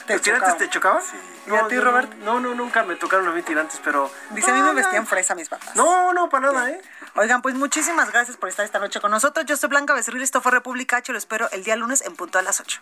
[0.06, 0.58] Te ¿Los tirantes chocaban.
[0.58, 1.02] te chocaban?
[1.48, 2.14] ¿Y a ti, Robert?
[2.20, 4.10] No, no, nunca me tocaron a mí tirantes, pero...
[4.32, 5.76] Dice, a mí me vestían fresa mis papás.
[5.76, 6.82] No, no, para nada, ¿eh?
[7.16, 9.46] Oigan, pues muchísimas gracias por estar esta noche con nosotros.
[9.46, 12.40] Yo soy Blanca Becerril, esto fue República H, lo espero el día lunes en punto
[12.40, 12.82] a las 8.